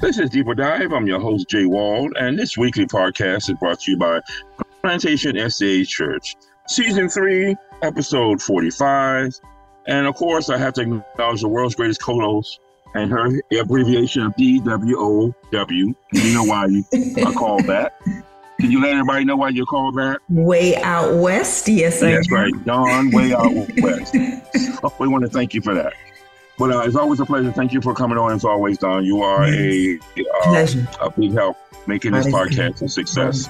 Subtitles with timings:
[0.00, 0.92] This is Deeper Dive.
[0.92, 4.20] I'm your host, Jay Wald, and this weekly podcast is brought to you by
[4.80, 6.36] Plantation SDA Church,
[6.68, 9.34] Season 3, Episode 45.
[9.88, 12.60] And of course, I have to acknowledge the world's greatest co host
[12.94, 15.34] and her abbreviation of DWOW.
[15.52, 16.84] You know why you
[17.26, 17.98] are called that?
[18.60, 20.20] Can you let everybody know why you're called that?
[20.28, 24.14] Way out west, yes, I That's right, Dawn, way out west.
[24.80, 25.92] So we want to thank you for that.
[26.58, 27.52] But uh, it's always a pleasure.
[27.52, 28.32] Thank you for coming on.
[28.32, 30.88] As always, Dawn, you are a uh, Pleasure.
[31.00, 31.56] a big help
[31.86, 33.48] making this podcast a success.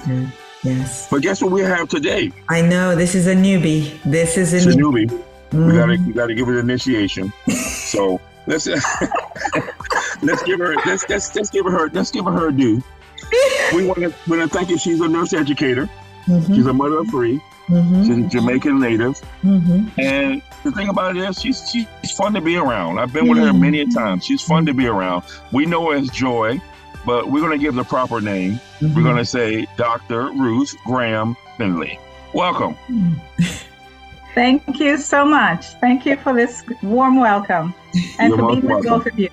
[0.63, 1.07] Yes.
[1.09, 2.31] But guess what we have today?
[2.49, 3.97] I know this is a newbie.
[4.03, 4.91] This is a It's a new.
[4.91, 5.23] newbie.
[5.51, 7.33] We gotta we gotta give it initiation.
[7.89, 8.67] So let's
[10.21, 12.83] let's give her let's let's let's give her let's give her her due.
[13.73, 14.77] We want to we want to thank you.
[14.77, 15.89] She's a nurse educator.
[16.27, 16.55] Mhm.
[16.55, 17.41] She's a mother of three.
[17.69, 18.05] Mhm.
[18.07, 19.19] She's a Jamaican native.
[19.43, 19.89] Mhm.
[19.99, 22.99] And the thing about it is, she's she's fun to be around.
[22.99, 23.59] I've been with her Mm.
[23.59, 24.19] many a time.
[24.19, 25.23] She's fun to be around.
[25.51, 26.59] We know her as Joy,
[27.05, 28.59] but we're gonna give the proper name.
[28.81, 29.03] We're Mhm.
[29.03, 30.31] gonna say Dr.
[30.31, 31.99] Ruth Graham Finley.
[32.33, 32.75] Welcome.
[34.35, 35.65] Thank you so much.
[35.81, 37.73] Thank you for this warm welcome
[38.19, 39.29] and You're for being with both of you.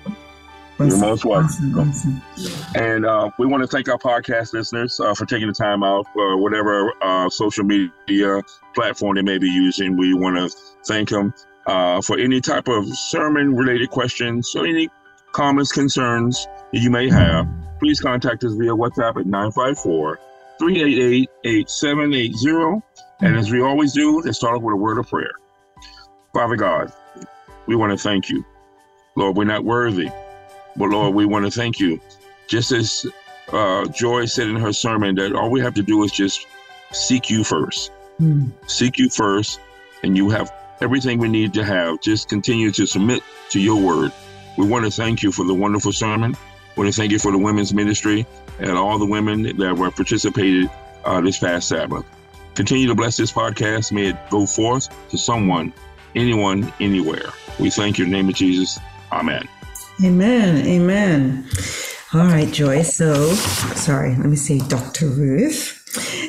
[0.79, 1.79] You're most welcome.
[1.79, 2.61] Awesome, awesome.
[2.75, 6.05] And uh, we want to thank our podcast listeners uh, for taking the time out
[6.13, 8.41] for whatever uh, social media
[8.75, 9.97] platform they may be using.
[9.97, 11.33] We want to thank them
[11.65, 14.89] uh, for any type of sermon related questions or any
[15.31, 17.47] comments, concerns that you may have.
[17.79, 20.19] Please contact us via WhatsApp at 954
[20.59, 22.81] 388 8780.
[23.21, 25.31] And as we always do, let's start off with a word of prayer.
[26.33, 26.91] Father God,
[27.65, 28.45] we want to thank you.
[29.15, 30.11] Lord, we're not worthy,
[30.77, 31.99] but Lord, we want to thank you
[32.47, 33.05] just as
[33.51, 36.45] uh, Joy said in her sermon, that all we have to do is just
[36.91, 37.91] seek you first.
[38.19, 38.51] Mm.
[38.67, 39.59] Seek you first,
[40.03, 42.01] and you have everything we need to have.
[42.01, 44.11] Just continue to submit to your word.
[44.57, 46.35] We want to thank you for the wonderful sermon.
[46.75, 48.25] We want to thank you for the women's ministry
[48.59, 50.69] and all the women that were participated
[51.05, 52.05] uh, this past Sabbath.
[52.55, 53.91] Continue to bless this podcast.
[53.91, 55.73] May it go forth to someone,
[56.15, 57.29] anyone, anywhere.
[57.59, 58.79] We thank you in the name of Jesus.
[59.11, 59.47] Amen.
[60.03, 60.67] Amen.
[60.67, 61.47] Amen.
[62.13, 62.83] All right, Joy.
[62.83, 63.33] So,
[63.75, 65.07] sorry, let me say Dr.
[65.07, 65.73] Ruth.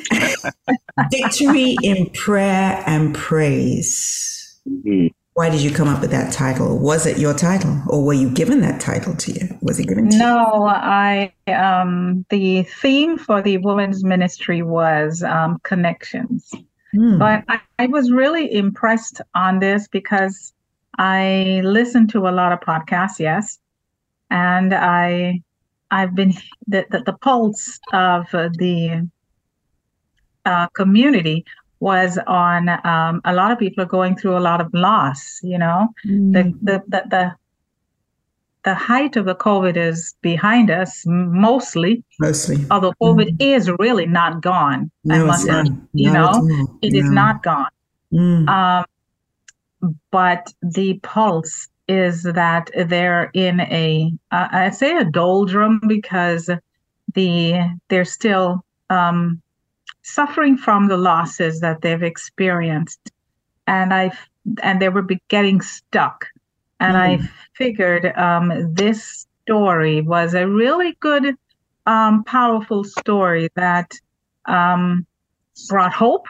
[1.11, 4.59] Victory in prayer and praise.
[4.67, 5.11] Mhm.
[5.35, 6.79] Why did you come up with that title?
[6.79, 9.57] Was it your title or were you given that title to you?
[9.61, 10.21] Was it given to you?
[10.21, 16.51] No, I um the theme for the women's ministry was um connections.
[16.93, 17.19] Hmm.
[17.19, 20.51] But I, I was really impressed on this because
[20.99, 23.57] I listen to a lot of podcasts, yes,
[24.29, 25.41] and I
[25.91, 26.33] I've been
[26.67, 29.07] the the, the pulse of the
[30.45, 31.45] uh, community
[31.79, 35.39] was on um, a lot of people are going through a lot of loss.
[35.41, 36.53] You know, the Mm.
[36.61, 37.31] the the the,
[38.65, 42.65] the height of the COVID is behind us mostly, Mostly.
[42.71, 44.91] although COVID is really not gone.
[45.09, 45.67] I No, must it's not.
[45.67, 46.27] say, you Not know,
[46.59, 46.79] all.
[46.81, 47.11] it is No.
[47.21, 47.71] not gone.
[48.11, 48.49] Mm.
[48.49, 48.85] Um,
[50.11, 56.49] but the pulse is that they're in a, uh, I say a doldrum because
[57.15, 59.41] the they're still um,
[60.03, 63.11] suffering from the losses that they've experienced,
[63.67, 64.11] and I
[64.61, 66.25] and they were be- getting stuck,
[66.79, 67.19] and I
[67.53, 71.35] figured um, this story was a really good,
[71.87, 73.91] um, powerful story that
[74.45, 75.05] um,
[75.67, 76.27] brought hope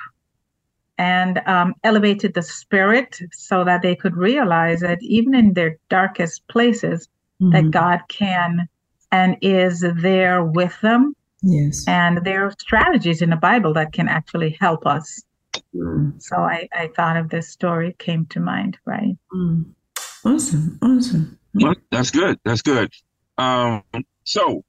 [0.99, 6.47] and um, elevated the spirit so that they could realize that even in their darkest
[6.49, 7.07] places
[7.53, 7.71] that Mhm.
[7.71, 8.67] god can
[9.11, 9.75] and is
[10.07, 11.87] there with them Yes.
[11.87, 15.07] and there are strategies in the bible that can actually help us
[15.75, 16.21] Mm.
[16.21, 19.65] so i, I thought of this story came to mind right Mm.
[20.25, 20.77] Awesome.
[20.81, 21.39] Awesome.
[21.53, 22.37] Well, that's good.
[22.43, 22.89] That's good.
[23.37, 23.83] Um,
[24.25, 24.63] so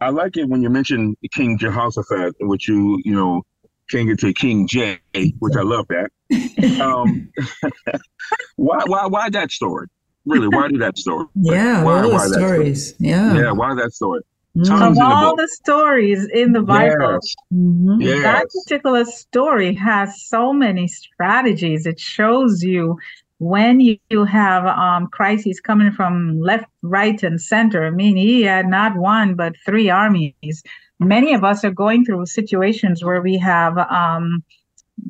[0.00, 3.42] I like it when you mention King Jehoshaphat, which you, you know,
[3.88, 4.98] change it to King J,
[5.38, 6.10] which I love that.
[6.80, 7.28] Um,
[8.56, 9.86] why, why, why that story?
[10.24, 11.26] Really, why did that story?
[11.36, 12.54] Yeah, Why- all why the that story?
[12.74, 12.94] stories.
[12.98, 13.34] Yeah.
[13.34, 14.20] Yeah, why that story?
[14.56, 14.66] Mm.
[14.66, 18.02] Tons of in the all the stories in the bible Yes, Mhm.
[18.02, 18.22] yes.
[18.22, 21.86] that particular story has so many strategies.
[21.86, 22.98] It shows you
[23.38, 27.84] when you, you have um, crises coming from left, right, and center.
[27.84, 30.62] I mean, he had not one but three armies.
[30.98, 34.42] Many of us are going through situations where we have, um,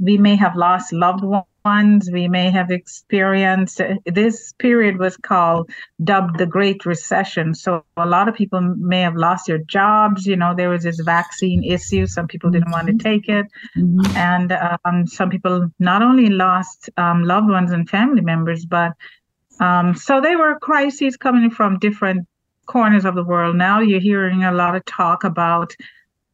[0.01, 1.25] we may have lost loved
[1.65, 2.11] ones.
[2.13, 3.81] We may have experienced.
[4.05, 5.69] This period was called
[6.03, 7.55] dubbed the Great Recession.
[7.55, 10.27] So a lot of people may have lost their jobs.
[10.27, 12.07] You know, there was this vaccine issue.
[12.07, 13.47] Some people didn't want to take it
[13.77, 14.17] Mhm.
[14.17, 18.93] and um, some people not only lost um, loved ones and family members, but
[19.61, 22.29] um, so they were crises coming from different
[22.67, 23.57] corners of the world.
[23.57, 25.75] Now you're hearing a lot of talk about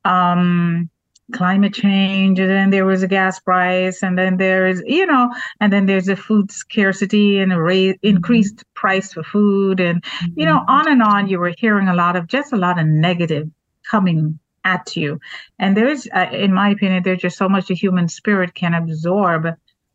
[0.05, 0.91] um,
[1.33, 5.73] climate change, and then there was a gas price, and then there's you know, and
[5.73, 10.65] then there's a food scarcity and a raise, increased price for food, and you know,
[10.69, 11.29] on and on.
[11.29, 13.51] You were hearing a lot of just a lot of negative
[13.89, 15.19] coming at you,
[15.59, 19.47] and there's, uh, in my opinion, there's just so much the human spirit can absorb.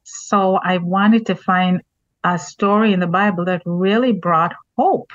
[0.03, 1.81] So I wanted to find
[2.23, 5.11] a story in the Bible that really brought hope.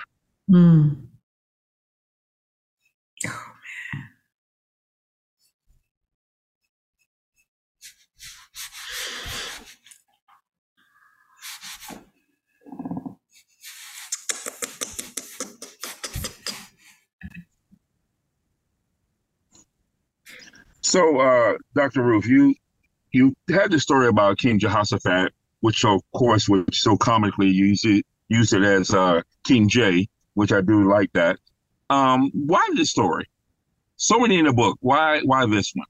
[0.51, 1.07] Mm.
[20.93, 22.03] So, uh, Dr.
[22.03, 22.55] Ruth, you
[23.13, 28.05] you had the story about King Jehoshaphat, which of course, which so comically use it
[28.29, 31.39] use it as uh, King J, which I do like that.
[31.89, 33.27] Um, why this story?
[33.97, 34.77] So many in the book.
[34.81, 35.87] Why why this one?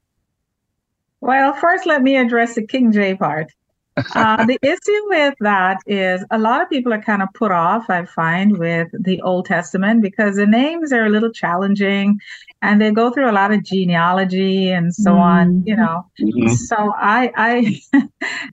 [1.19, 3.51] Well, first let me address the King J part.
[4.15, 7.91] Uh, the issue with that is a lot of people are kind of put off,
[7.91, 12.19] I find, with the Old Testament because the names are a little challenging
[12.63, 15.19] and they go through a lot of genealogy and so mm-hmm.
[15.19, 16.05] on, you know.
[16.19, 16.47] Mm-hmm.
[16.47, 18.01] So I, I,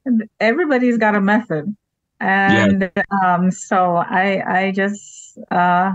[0.40, 1.74] everybody's got a method.
[2.18, 3.02] And yeah.
[3.24, 5.92] um, so I, I just uh,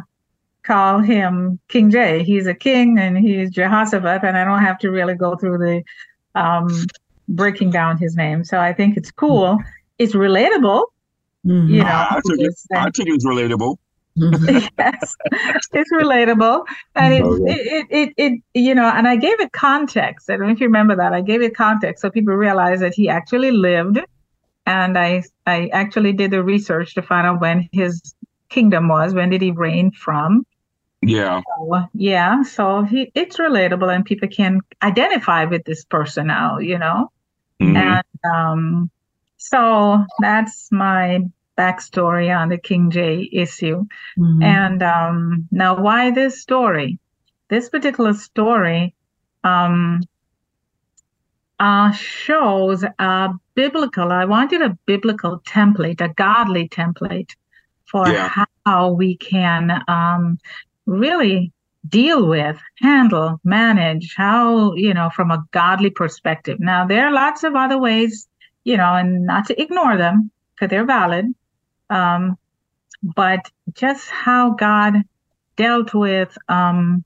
[0.64, 2.24] call him King J.
[2.24, 5.84] He's a king and he's Jehoshaphat, and I don't have to really go through the
[6.40, 6.70] um,
[7.28, 8.46] breaking down his name.
[8.46, 9.60] So I think it's cool.
[10.00, 10.86] It's relatable.
[11.46, 11.68] Mm-hmm.
[11.68, 13.78] You know, I took, it, I took it was relatable.
[14.78, 15.16] yes,
[15.74, 16.66] it's relatable,
[16.96, 20.30] and it, it, it, it, you know, and I gave it context.
[20.30, 21.12] I don't know if you remember that.
[21.12, 24.00] I gave it context so people realize that he actually lived,
[24.66, 28.16] and I, I actually did the research to find out when his
[28.48, 29.14] kingdom was.
[29.14, 30.46] When did he reign from?
[31.02, 31.42] Yeah.
[31.58, 32.42] So, yeah.
[32.44, 36.60] So he, it's relatable, and people can identify with this person now.
[36.60, 37.12] You know.
[37.62, 37.76] Mm-hmm.
[37.76, 38.92] And um,
[39.38, 41.20] so that's my
[41.58, 43.86] backstory on the King J issue.
[44.18, 44.44] Mm-hmm.
[44.44, 47.00] And um, now, why this story?
[47.50, 48.96] This particular story
[49.44, 50.02] um,
[51.60, 57.32] uh, shows a biblical, I wanted a biblical template, a godly template
[57.86, 58.46] for yeah.
[58.66, 60.40] how we can um,
[60.86, 61.52] really
[61.88, 66.60] deal with, handle, manage, how, you know, from a godly perspective.
[66.60, 68.28] Now, there are lots of other ways,
[68.64, 71.34] you know, and not to ignore them because they're valid.
[71.90, 72.38] Um,
[73.04, 75.04] but just how God
[75.56, 77.04] dealt with um,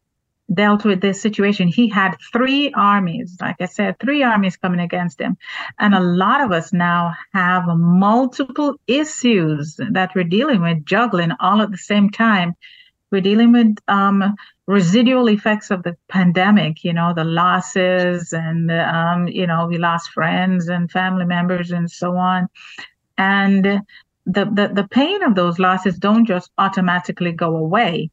[0.53, 1.67] dealt with this situation.
[1.67, 5.37] He had three armies, like I said, three armies coming against him.
[5.77, 11.61] And a lot of us now have multiple issues that we're dealing with, juggling all
[11.61, 12.55] at the same time.
[13.11, 14.35] We're dealing with um,
[14.67, 20.11] residual effects of the pandemic, you know, the losses and, um, you know, we lost
[20.11, 22.49] friends and family members and so on.
[23.17, 23.81] And
[24.33, 28.09] the, the, the pain of those losses don't just automatically go away.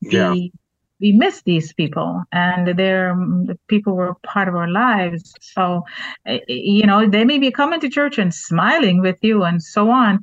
[0.00, 0.32] Yeah.
[0.32, 0.52] The,
[1.00, 5.82] we miss these people and they're the people were part of our lives so
[6.26, 9.62] eh, eh, you know they may be coming to church and smiling with you and
[9.62, 10.22] so on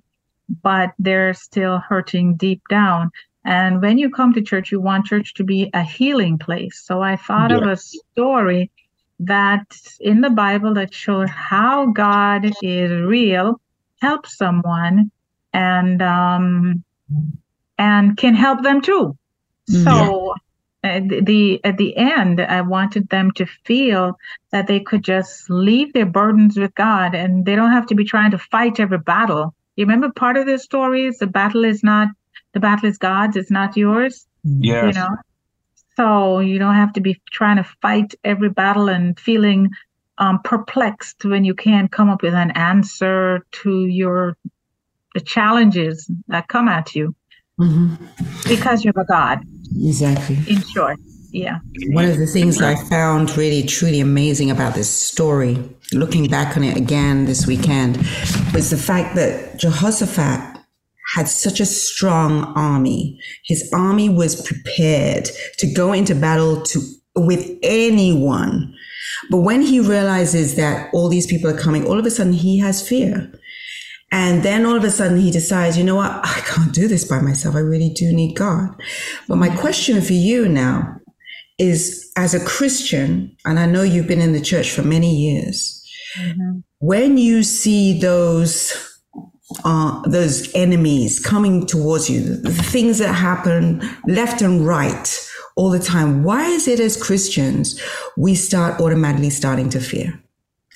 [0.61, 3.09] but they're still hurting deep down
[3.47, 6.83] and when you come to church, you want church to be a healing place.
[6.83, 7.59] So I thought yeah.
[7.59, 8.69] of a story
[9.21, 9.65] that
[10.01, 13.61] in the Bible that showed how God is real,
[14.01, 15.11] helps someone,
[15.53, 16.83] and um,
[17.77, 19.17] and can help them too.
[19.69, 20.33] So
[20.83, 20.91] yeah.
[20.95, 24.17] at the at the end, I wanted them to feel
[24.51, 28.05] that they could just leave their burdens with God, and they don't have to be
[28.05, 29.53] trying to fight every battle.
[29.75, 32.09] You remember part of the story is the battle is not
[32.53, 34.25] the battle is God's, it's not yours.
[34.43, 34.87] Yeah.
[34.87, 35.09] You know?
[35.95, 39.69] So you don't have to be trying to fight every battle and feeling
[40.17, 44.37] um, perplexed when you can't come up with an answer to your
[45.13, 47.15] the challenges that come at you
[47.59, 47.95] mm-hmm.
[48.47, 49.39] because you're a God.
[49.75, 50.37] Exactly.
[50.47, 50.97] In short,
[51.31, 51.59] yeah.
[51.89, 55.57] One of the things I found really truly amazing about this story,
[55.93, 57.97] looking back on it again this weekend,
[58.53, 60.57] was the fact that Jehoshaphat
[61.15, 63.19] had such a strong army.
[63.45, 66.81] His army was prepared to go into battle to
[67.15, 68.73] with anyone.
[69.31, 72.59] But when he realizes that all these people are coming, all of a sudden he
[72.59, 73.31] has fear.
[74.11, 76.11] And then all of a sudden he decides, you know what?
[76.11, 77.55] I can't do this by myself.
[77.55, 78.69] I really do need God.
[79.27, 80.97] But my question for you now
[81.57, 85.83] is as a Christian, and I know you've been in the church for many years,
[86.17, 86.59] mm-hmm.
[86.79, 88.83] when you see those
[89.63, 95.79] uh, those enemies coming towards you, the things that happen left and right all the
[95.79, 96.23] time.
[96.23, 97.81] Why is it as Christians
[98.17, 100.21] we start automatically starting to fear,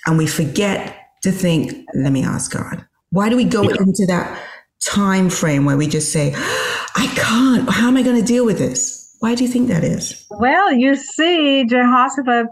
[0.05, 3.75] and we forget to think, "Let me ask God." Why do we go yeah.
[3.79, 4.41] into that
[4.81, 7.69] time frame where we just say, "I can't.
[7.69, 10.25] How am I going to deal with this?" Why do you think that is?
[10.31, 12.47] Well, you see, Jehoshaphat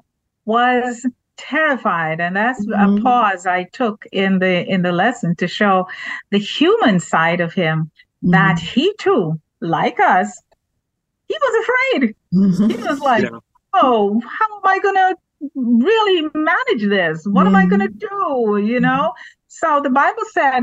[0.45, 1.05] was
[1.39, 2.97] terrified and that's mm-hmm.
[2.97, 5.87] a pause i took in the in the lesson to show
[6.31, 7.89] the human side of him
[8.21, 8.31] mm-hmm.
[8.31, 10.41] that he too like us
[11.29, 12.69] he was afraid mm-hmm.
[12.69, 13.39] he was like yeah.
[13.73, 15.15] oh how am i gonna
[15.55, 18.57] really manage this what am i gonna mm-hmm.
[18.57, 19.13] do you know
[19.49, 20.61] so the bible said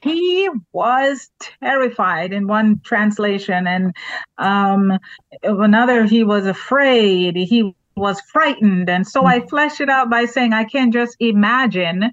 [0.00, 3.94] he was terrified in one translation and
[4.38, 4.98] um
[5.42, 8.88] another he was afraid he was frightened.
[8.88, 9.48] And so I mm-hmm.
[9.48, 12.12] flesh it out by saying I can just imagine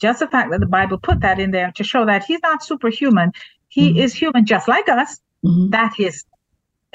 [0.00, 2.64] just the fact that the Bible put that in there to show that he's not
[2.64, 3.32] superhuman.
[3.68, 3.98] He mm-hmm.
[3.98, 5.20] is human just like us.
[5.44, 5.70] Mm-hmm.
[5.70, 6.24] That is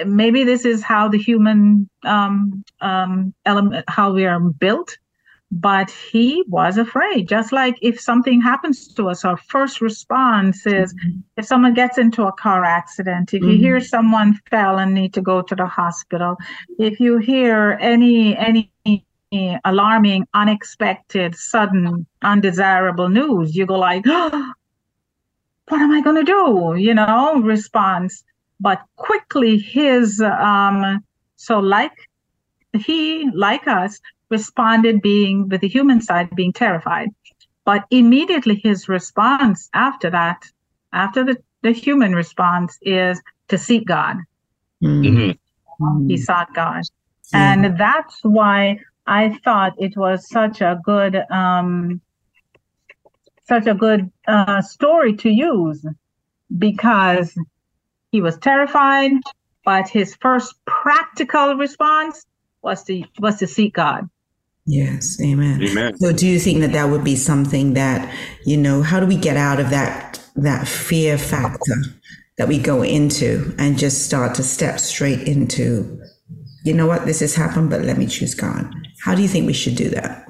[0.05, 4.97] maybe this is how the human um, um, element, how we are built
[5.51, 7.27] but he was afraid.
[7.27, 11.19] Just like if something happens to us, our first response is mm-hmm.
[11.37, 13.51] if someone gets into a car accident, if mm-hmm.
[13.51, 13.85] you hear mm-hmm.
[13.85, 16.37] someone fell and need to go to the hospital,
[16.77, 18.71] if you hear any any
[19.65, 24.53] alarming, unexpected, sudden, undesirable news, you go like, oh,
[25.67, 28.23] "What am I going to do?" You know, response.
[28.59, 31.03] But quickly, his um,
[31.37, 31.93] so like
[32.73, 37.09] he like us responded being with the human side being terrified.
[37.65, 40.43] But immediately his response after that,
[40.93, 44.17] after the, the human response, is to seek God.
[44.83, 46.07] Mm-hmm.
[46.07, 46.83] He sought God.
[47.33, 52.01] And that's why I thought it was such a good um,
[53.47, 55.85] such a good uh, story to use
[56.57, 57.37] because
[58.11, 59.11] he was terrified,
[59.65, 62.25] but his first practical response
[62.61, 64.09] was to was to seek God.
[64.71, 65.63] Yes, amen.
[65.63, 65.97] Amen.
[65.97, 68.07] So, do you think that that would be something that
[68.45, 68.83] you know?
[68.83, 71.73] How do we get out of that that fear factor
[72.37, 75.99] that we go into and just start to step straight into?
[76.63, 77.07] You know what?
[77.07, 78.71] This has happened, but let me choose God.
[79.03, 80.27] How do you think we should do that?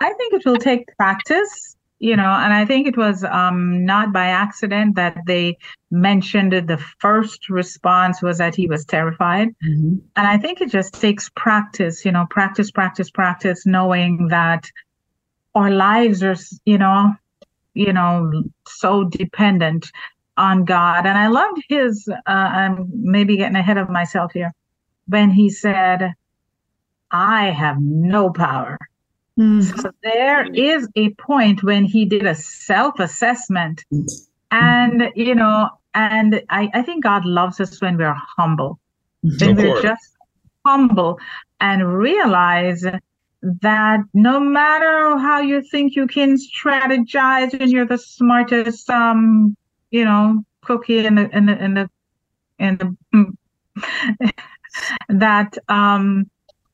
[0.00, 1.65] I think it will take practice
[1.98, 5.56] you know and i think it was um, not by accident that they
[5.90, 9.96] mentioned the first response was that he was terrified mm-hmm.
[10.16, 14.70] and i think it just takes practice you know practice practice practice knowing that
[15.54, 17.14] our lives are you know
[17.74, 19.90] you know so dependent
[20.36, 24.52] on god and i loved his uh, i'm maybe getting ahead of myself here
[25.06, 26.12] when he said
[27.10, 28.76] i have no power
[29.38, 29.82] Mm.
[29.82, 34.08] So there is a point when he did a self-assessment mm.
[34.50, 38.78] and you know and I, I think god loves us when we're humble
[39.24, 39.44] mm-hmm.
[39.44, 40.16] when we're just
[40.64, 41.18] humble
[41.60, 42.84] and realize
[43.42, 49.56] that no matter how you think you can strategize and you're the smartest um
[49.90, 51.90] you know cookie in the in the in the
[52.58, 54.32] in the
[55.08, 56.30] that um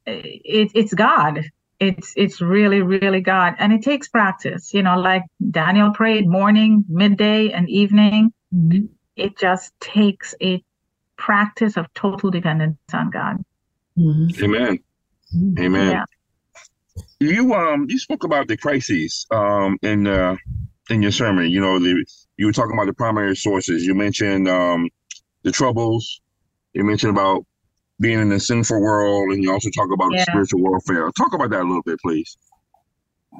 [0.06, 1.44] it, it's god
[1.82, 6.84] it's it's really really god and it takes practice you know like daniel prayed morning
[6.88, 8.86] midday and evening mm-hmm.
[9.16, 10.62] it just takes a
[11.16, 13.36] practice of total dependence on god
[13.98, 14.44] mm-hmm.
[14.44, 14.78] amen
[15.34, 15.58] mm-hmm.
[15.64, 16.04] amen yeah.
[17.18, 20.36] you um you spoke about the crises um in uh
[20.88, 22.04] in your sermon you know the
[22.36, 24.88] you were talking about the primary sources you mentioned um
[25.42, 26.20] the troubles
[26.74, 27.44] you mentioned about
[28.00, 30.24] being in a sinful world, and you also talk about yeah.
[30.24, 31.10] spiritual warfare.
[31.12, 32.36] Talk about that a little bit, please.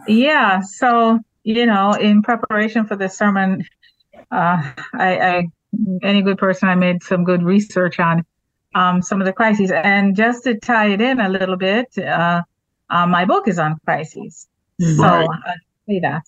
[0.06, 0.61] Yeah.
[0.61, 3.64] So you know, in preparation for this sermon,
[4.30, 5.44] uh, I, I
[6.02, 8.25] any good person, I made some good research on
[8.75, 12.42] um, some of the crises, and just to tie it in a little bit, uh,
[12.90, 14.49] uh, my book is on crises.
[14.80, 15.28] So right.
[15.47, 15.54] I
[15.87, 16.23] say that.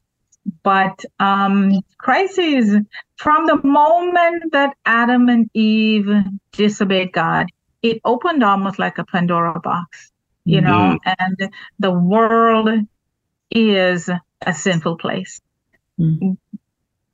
[0.62, 2.76] But um, crises
[3.16, 6.10] from the moment that Adam and Eve
[6.52, 7.46] disobeyed God,
[7.84, 10.10] it opened almost like a Pandora box,
[10.44, 11.12] you know, mm-hmm.
[11.18, 12.70] and the world
[13.50, 14.08] is
[14.40, 15.40] a sinful place.
[16.00, 16.32] Mm-hmm.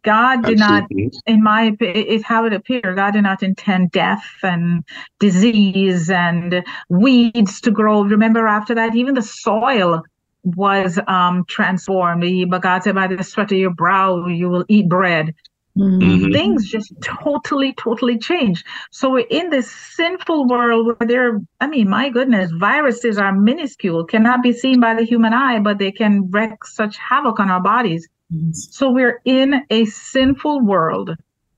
[0.02, 1.04] God did Absolutely.
[1.04, 4.84] not, in my, opinion, it's how it appeared, God did not intend death and
[5.18, 8.02] disease and weeds to grow.
[8.04, 10.02] Remember, after that, even the soil
[10.44, 12.48] was um, transformed.
[12.48, 15.34] But God said, by the sweat of your brow, you will eat bread.
[15.78, 16.32] Mm-hmm.
[16.32, 18.64] Things just totally, totally change.
[18.90, 24.04] So we're in this sinful world where there, I mean, my goodness, viruses are minuscule,
[24.04, 27.62] cannot be seen by the human eye, but they can wreak such havoc on our
[27.62, 28.08] bodies.
[28.52, 31.16] So we're in a sinful world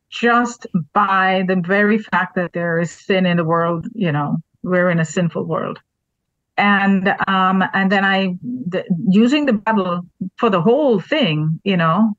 [0.09, 4.91] just by the very fact that there is sin in the world, you know, we're
[4.91, 5.79] in a sinful world.
[6.57, 10.03] And um and then I the, using the Bible
[10.37, 12.15] for the whole thing, you know,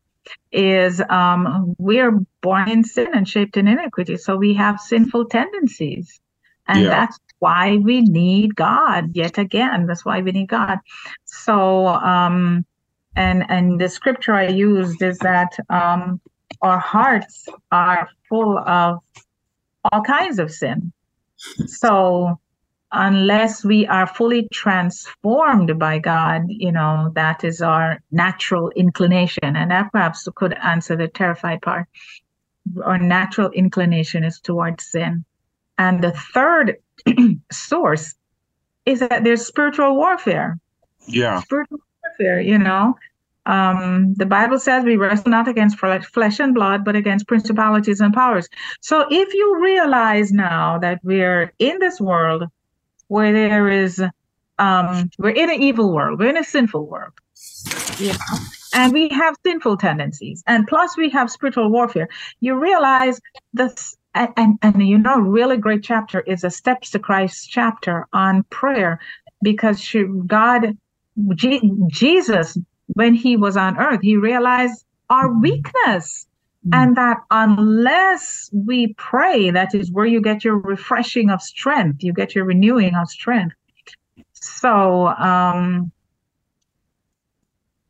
[0.51, 4.18] is um we're born in sin and shaped in iniquity.
[4.18, 6.20] So we have sinful tendencies.
[6.68, 6.89] And yeah.
[6.89, 9.86] that's why we need God yet again.
[9.86, 10.80] That's why we need God.
[11.25, 12.65] So um
[13.15, 16.20] and and the scripture I used is that um,
[16.62, 19.00] our hearts are full of
[19.92, 20.92] all kinds of sin.
[21.68, 22.39] So
[22.94, 29.56] unless we are fully transformed by God, you know, that is our natural inclination.
[29.56, 31.88] And that perhaps could answer the terrified part.
[32.84, 35.26] Our natural inclination is towards sin.
[35.78, 36.78] And the third
[37.52, 38.14] source
[38.86, 40.60] is that there's spiritual warfare.
[41.08, 41.42] Yeah.
[41.42, 42.96] Spiritual warfare, you know.
[43.46, 48.14] Um, the Bible says we wrestle not against flesh and blood, but against principalities and
[48.14, 48.48] powers.
[48.82, 52.44] So if you realize now that we're in this world
[53.13, 54.01] where there is,
[54.60, 57.13] um, we're in an evil world, we're in a sinful world,
[58.00, 58.17] yeah,
[58.74, 63.20] and we have sinful tendencies, and plus we have spiritual warfare, you realize
[63.53, 63.98] this.
[64.15, 68.43] And, and, and you know, really great chapter is a Steps to Christ chapter on
[68.51, 69.00] prayer
[69.41, 70.77] because she, God
[71.88, 76.27] Jesus when he was on earth, he realized our weakness.
[76.65, 76.74] Mm-hmm.
[76.74, 82.13] And that unless we pray, that is where you get your refreshing of strength, you
[82.13, 83.55] get your renewing of strength.
[84.34, 85.91] So um,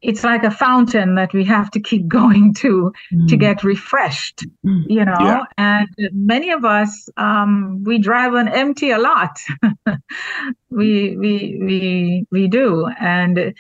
[0.02, 3.28] it's like a fountain that we have to keep going to mm.
[3.28, 4.84] to get refreshed mm.
[4.88, 5.44] you know yeah.
[5.58, 9.40] and many of us um, we drive on empty a lot
[10.70, 13.54] we we we we do and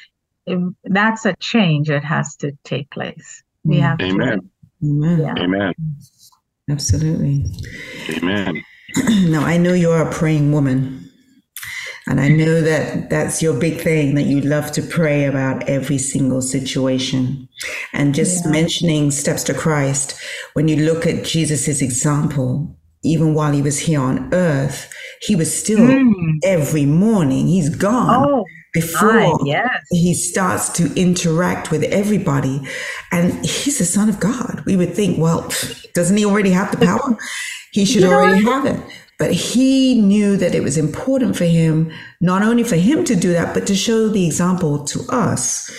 [0.83, 3.43] that's a change that has to take place.
[3.63, 4.39] We have Amen.
[4.39, 4.45] To,
[4.83, 5.19] Amen.
[5.19, 5.33] Yeah.
[5.37, 5.73] Amen.
[6.69, 7.45] Absolutely.
[8.09, 8.63] Amen.
[9.31, 10.99] now I know you're a praying woman.
[12.05, 15.97] And I know that that's your big thing that you love to pray about every
[15.97, 17.47] single situation.
[17.93, 18.51] And just yeah.
[18.51, 20.19] mentioning steps to Christ,
[20.51, 25.57] when you look at Jesus's example, even while he was here on earth, he was
[25.57, 26.39] still mm.
[26.43, 28.27] every morning, he's gone.
[28.27, 29.69] Oh before yes.
[29.91, 32.59] he starts to interact with everybody.
[33.11, 34.63] And he's the son of God.
[34.65, 35.49] We would think, well,
[35.93, 37.17] doesn't he already have the power?
[37.71, 38.79] He should you already have it.
[39.19, 43.31] But he knew that it was important for him, not only for him to do
[43.31, 45.71] that, but to show the example to us.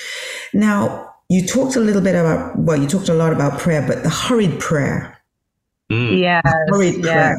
[0.53, 4.05] Now, you talked a little bit about, well, you talked a lot about prayer, but
[4.05, 5.14] the hurried prayer.
[5.95, 6.21] Mm.
[6.21, 7.39] Yes, hurried yes, prayer.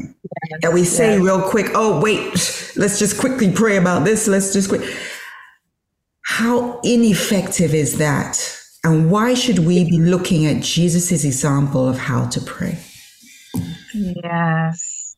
[0.50, 1.24] Yes, that we say yes.
[1.24, 2.32] real quick, oh, wait,
[2.76, 4.28] let's just quickly pray about this.
[4.28, 4.82] Let's just quick
[6.26, 8.38] how ineffective is that?
[8.84, 12.80] And why should we be looking at Jesus' example of how to pray?
[13.94, 15.16] Yes.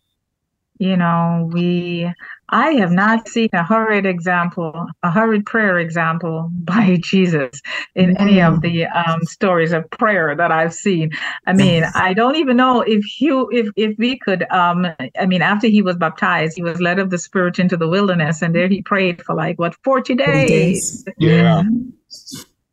[0.80, 2.14] You know, we
[2.50, 7.62] I have not seen a hurried example, a hurried prayer example by Jesus
[7.96, 8.22] in mm.
[8.22, 8.62] any of mm.
[8.62, 11.12] the um, stories of prayer that I've seen.
[11.46, 14.50] I mean, I don't even know if you, if if we could.
[14.52, 14.88] Um,
[15.20, 18.42] I mean, after he was baptized, he was led of the Spirit into the wilderness,
[18.42, 21.06] and there he prayed for like what forty days.
[21.18, 21.64] Yeah.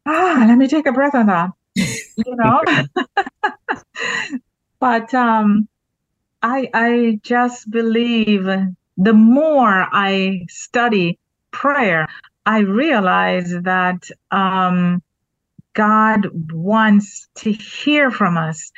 [0.07, 1.51] Ah, let me take a breath on that.
[1.75, 1.87] You
[2.27, 2.61] know,
[4.79, 5.67] but um,
[6.43, 8.47] I I just believe
[8.97, 11.19] the more I study
[11.51, 12.09] prayer,
[12.47, 15.03] I realize that um,
[15.75, 18.71] God wants to hear from us.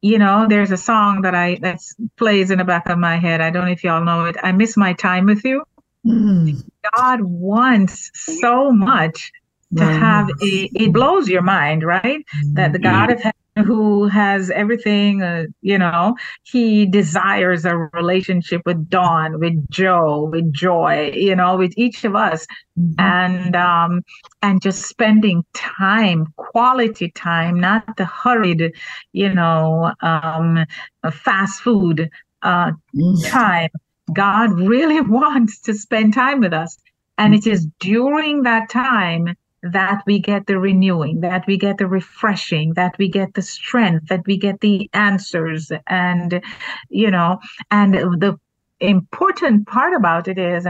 [0.00, 1.80] You know, there's a song that I that
[2.16, 3.40] plays in the back of my head.
[3.40, 4.36] I don't know if y'all know it.
[4.42, 5.62] I miss my time with you.
[6.06, 6.62] Mm.
[6.96, 9.32] God wants so much
[9.76, 10.70] to have a.
[10.74, 12.24] It blows your mind, right?
[12.54, 13.32] That the God of heaven
[13.64, 20.52] who has everything, uh, you know, he desires a relationship with Dawn, with Joe, with
[20.52, 22.46] Joy, you know, with each of us,
[22.78, 23.00] mm-hmm.
[23.00, 24.02] and um,
[24.42, 28.72] and just spending time, quality time, not the hurried,
[29.12, 30.66] you know, um,
[31.10, 32.10] fast food
[32.42, 33.22] uh, mm-hmm.
[33.26, 33.70] time.
[34.12, 36.76] God really wants to spend time with us,
[37.16, 39.34] and it is during that time
[39.72, 44.08] that we get the renewing, that we get the refreshing, that we get the strength,
[44.08, 45.72] that we get the answers.
[45.86, 46.42] And,
[46.88, 47.38] you know,
[47.70, 48.38] and the
[48.80, 50.66] important part about it is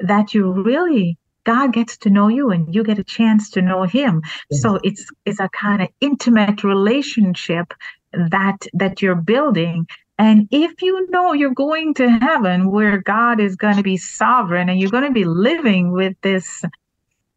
[0.00, 3.82] that you really God gets to know you and you get a chance to know
[3.82, 4.22] him.
[4.50, 4.58] Yeah.
[4.60, 7.72] So it's it's a kind of intimate relationship
[8.12, 9.86] that that you're building.
[10.18, 14.68] And if you know you're going to heaven where God is going to be sovereign
[14.68, 16.62] and you're going to be living with this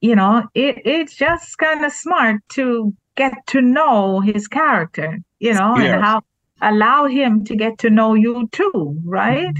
[0.02, 5.54] you know, it, it's just kind of smart to get to know his character, you
[5.54, 5.96] know, Yeah.
[5.96, 6.22] and how
[6.62, 9.54] allow him to get to know you too, right?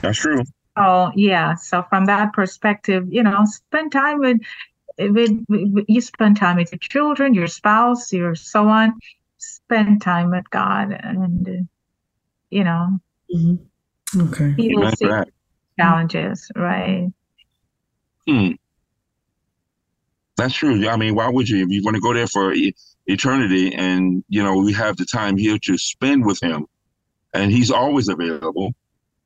[0.00, 0.42] That's true.
[0.76, 1.54] Oh yeah.
[1.54, 4.38] So from that perspective, you know, spend time with,
[4.98, 8.94] with, with you spend time with your children, your spouse, your so on.
[9.38, 11.52] Spend time with God, and uh,
[12.50, 13.00] you know,
[13.34, 13.58] Mhm.
[14.16, 14.54] Okay.
[14.56, 15.28] He will see that.
[15.78, 17.08] challenges, right?
[18.28, 18.52] Hmm.
[20.36, 20.88] That's true.
[20.88, 21.62] I mean, why would you?
[21.62, 22.74] If you want to go there for e-
[23.06, 26.66] eternity, and you know, we have the time here to spend with Him,
[27.34, 28.72] and He's always available.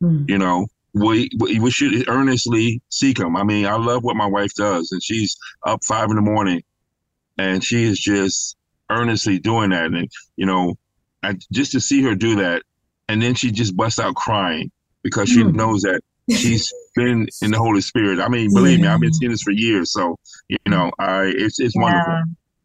[0.02, 0.28] Mm.
[0.28, 3.36] You know, we we should earnestly seek Him.
[3.36, 6.62] I mean, I love what my wife does, and she's up five in the morning,
[7.38, 8.56] and she is just
[8.90, 9.86] earnestly doing that.
[9.86, 10.74] And you know,
[11.22, 12.62] I, just to see her do that,
[13.08, 14.70] and then she just busts out crying
[15.02, 15.52] because she Hmm.
[15.52, 18.18] knows that she's been in the Holy Spirit.
[18.20, 19.92] I mean, believe me, I've been seeing this for years.
[19.92, 20.16] So
[20.48, 22.12] you know, I it's it's wonderful.
[22.12, 22.22] Yeah.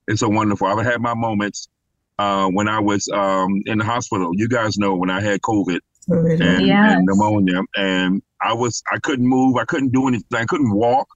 [0.08, 0.68] It's so wonderful.
[0.68, 1.70] I've had my moments
[2.18, 4.32] uh, when I was um, in the hospital.
[4.34, 6.96] You guys know when I had COVID and, Yes.
[6.96, 9.58] and pneumonia, and I was I couldn't move.
[9.58, 10.26] I couldn't do anything.
[10.40, 11.08] I couldn't walk.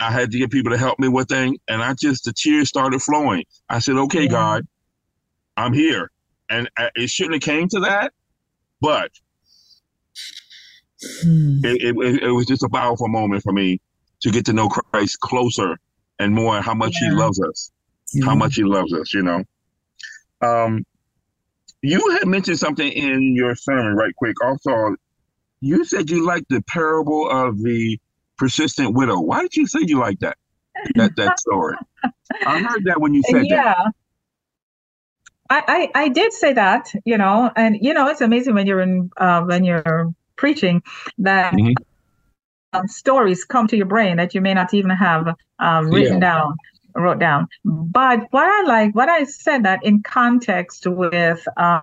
[0.00, 2.68] I had to get people to help me with things, and I just the tears
[2.68, 3.44] started flowing.
[3.68, 4.28] I said, "Okay, Yeah.
[4.28, 4.66] God,
[5.56, 6.10] I'm here,"
[6.50, 8.12] and I, it shouldn't have came to that,
[8.80, 9.10] but
[11.22, 11.60] Hmm.
[11.64, 13.80] it, it, it- was just a powerful moment for me
[14.22, 15.76] to get to know Christ closer
[16.18, 17.10] and more how much Yeah.
[17.10, 17.70] he loves us,
[18.24, 19.42] how much he loves us, you know.
[20.40, 20.84] Um,
[21.82, 24.36] you had mentioned something in your sermon, right quick.
[24.44, 24.94] Also,
[25.60, 27.98] you said you liked the parable of the
[28.38, 29.20] persistent widow.
[29.20, 30.36] Why did you say you like that?
[30.94, 31.76] That that story.
[32.46, 33.48] I heard that when you said that.
[33.50, 33.74] yeah.
[35.50, 38.80] I, I I did say that, you know, and you know, it's amazing when you're
[38.80, 40.82] in uh, when you're preaching
[41.18, 41.74] that Mhm.
[42.72, 46.56] um, stories come to your brain that you may not even have uh, written down,
[46.94, 47.46] wrote down.
[47.64, 51.80] But what I like, what I said that in context with uh,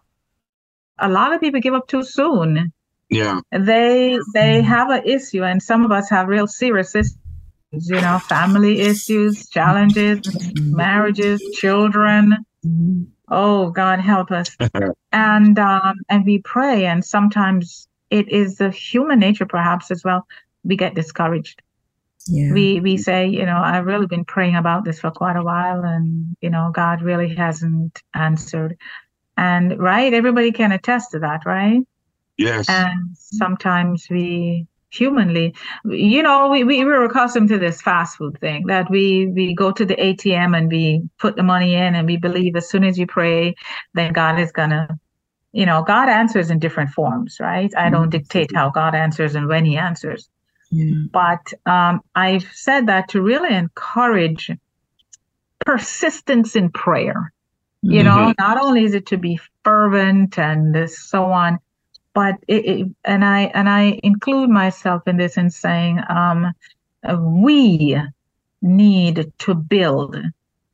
[1.00, 2.74] a lot of people give up too soon.
[3.10, 4.66] Yeah, They they Mhm.
[4.66, 7.18] have an issue, and some of us have real serious issues.
[7.72, 10.20] You know, family issues, challenges,
[10.54, 12.38] marriages, children.
[12.66, 13.08] Mhm.
[13.30, 14.56] Oh, God help us.
[15.12, 20.26] and um, and we pray, and sometimes it is the human nature, perhaps as well.
[20.64, 21.62] We get discouraged.
[22.28, 22.54] Yeah.
[22.54, 25.84] We we say, you know, I've really been praying about this for quite a while,
[25.84, 28.78] and you know, God really hasn't answered.
[29.38, 31.82] And right, everybody can attest to that, right?
[32.40, 35.54] yes, And sometimes we humanly,
[35.86, 39.72] you know, we, we we're accustomed to this fast food thing that we we go
[39.72, 42.98] to the ATM and we put the money in and we believe as soon as
[42.98, 43.54] you pray,
[43.94, 45.00] then God is gonna,
[45.52, 47.74] you know, God answers in different forms, right?
[47.78, 50.30] I don't dictate how God answers and when He answers,
[50.72, 51.04] Yeah.
[51.12, 54.52] but um, I've said that to really encourage
[55.66, 57.32] persistence in prayer
[57.82, 61.58] you know not only is it to be fervent and so on
[62.14, 66.52] but it, it and i and i include myself in this in saying um
[67.20, 67.98] we
[68.62, 70.18] need to build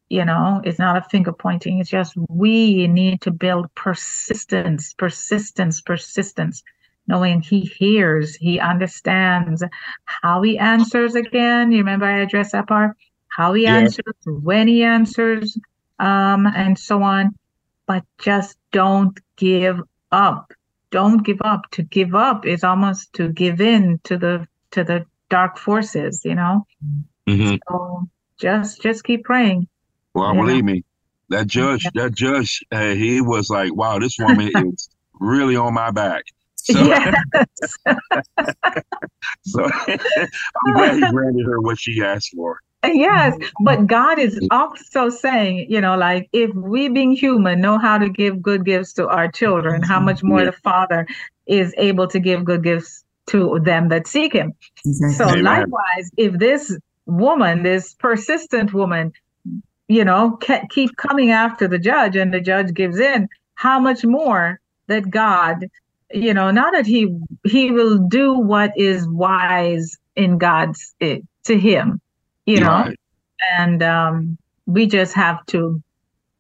[0.10, 5.82] you know it's not a finger pointing it's just we need to build persistence persistence
[5.82, 6.64] persistence
[7.08, 9.64] knowing he hears he understands
[10.06, 12.96] how he answers again you remember i addressed that part
[13.28, 13.82] how he Yeah.
[13.82, 15.58] answers when he answers
[16.00, 17.36] um, and so on.
[17.88, 19.80] But just don't give
[20.12, 20.52] up.
[20.92, 21.62] Don't give up.
[21.72, 26.36] To give up is almost to give in to the to the dark forces, you
[26.36, 26.66] know.
[27.28, 28.08] hmm So
[28.40, 29.68] just just keep praying.
[30.16, 30.42] Well, Yeah.
[30.42, 30.84] believe me,
[31.30, 35.92] that judge, that judge, uh, he was like, "Wow, this woman is really on my
[35.92, 36.24] back."
[36.68, 37.14] So, yes.
[39.44, 42.60] so I'm glad he granted her what she asked for.
[42.84, 47.98] Yes, but God is also saying, you know, like if we being human know how
[48.00, 50.46] to give good gifts to our children, how much more Yeah.
[50.46, 51.08] the Father
[51.48, 54.54] is able to give good gifts to them that seek him.
[55.18, 55.44] So Amen.
[55.44, 56.76] likewise, if this
[57.06, 59.14] woman, this persistent woman,
[59.88, 60.38] you know,
[60.70, 65.68] keep coming after the judge and the judge gives in, how much more that God,
[66.12, 71.58] you know, not that he he will do what is wise in God's eh, to
[71.60, 72.02] him,
[72.46, 73.00] you know, Right.
[73.58, 75.82] and um, we just have to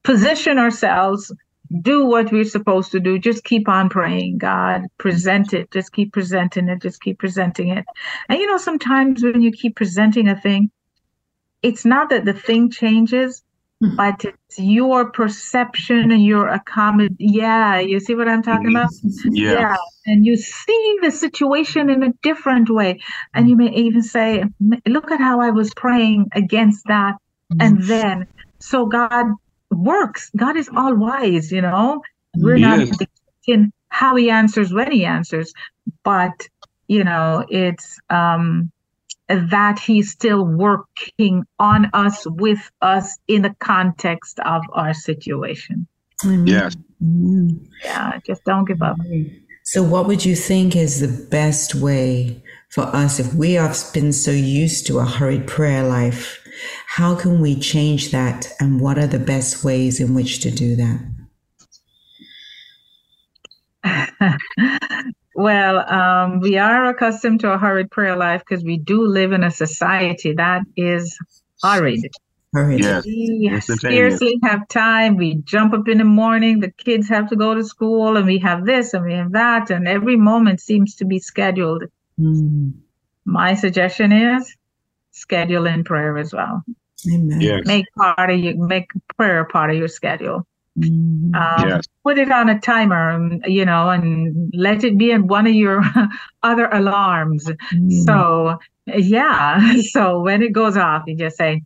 [0.03, 1.31] position ourselves
[1.81, 3.17] do what we're supposed to do.
[3.17, 4.83] Just keep on praying god.
[4.99, 5.71] Present it.
[5.71, 6.81] Just keep presenting it.
[6.81, 7.85] Just keep presenting it.
[8.29, 10.69] And you know sometimes when you keep presenting a thing
[11.67, 13.43] it's not that the thing changes
[13.81, 13.95] Hmm.
[13.97, 18.89] but it's your perception and your accommod yeah you see what i'm talking about
[19.25, 19.75] Yeah.
[20.05, 23.01] and you see the situation in a different way
[23.33, 24.43] and you may even say
[24.87, 27.15] look at how i was praying against that
[27.59, 28.27] and then
[28.59, 29.27] so god
[29.71, 30.29] works.
[30.35, 32.01] God is all wise, you know.
[32.35, 35.53] We're not dictating how he answers when he answers,
[36.03, 36.47] but
[36.87, 38.71] you know, it's um
[39.27, 45.87] that he's still working on us with us in the context of our situation.
[46.23, 46.47] Amen.
[46.47, 46.75] Yes.
[47.03, 47.67] Mm.
[47.83, 48.97] Yeah, just don't give up.
[49.63, 54.13] So, what would you think is the best way for us if we have been
[54.13, 56.41] so used to a hurried prayer life?
[56.87, 58.53] How can we change that?
[58.59, 61.14] And what are the best ways in which to do that?
[65.35, 69.43] Well, um, we are accustomed to a hurried prayer life because we do live in
[69.43, 71.17] a society that is
[71.61, 72.09] hurried.
[72.53, 72.81] Hurried.
[72.81, 73.05] Yes.
[73.05, 74.15] We Instantaneous.
[74.15, 75.17] scarcely have time.
[75.17, 78.37] We jump up in the morning, the kids have to go to school, and we
[78.39, 81.83] have this and we have that, and every moment seems to be scheduled.
[82.17, 82.71] Mm.
[83.25, 84.55] My suggestion is
[85.11, 86.63] schedule in prayer as well.
[87.13, 87.41] Amen.
[87.41, 87.65] Yes.
[87.65, 90.47] Make part of your make prayer part of your schedule.
[90.79, 91.35] Mm.
[91.35, 91.83] Um, Yes.
[92.05, 95.83] Put it on a timer, you know, and let it be in one of your
[96.43, 97.45] other alarms.
[97.73, 98.05] Mm.
[98.05, 99.73] So, yeah.
[99.81, 101.63] So when it goes off, you just say,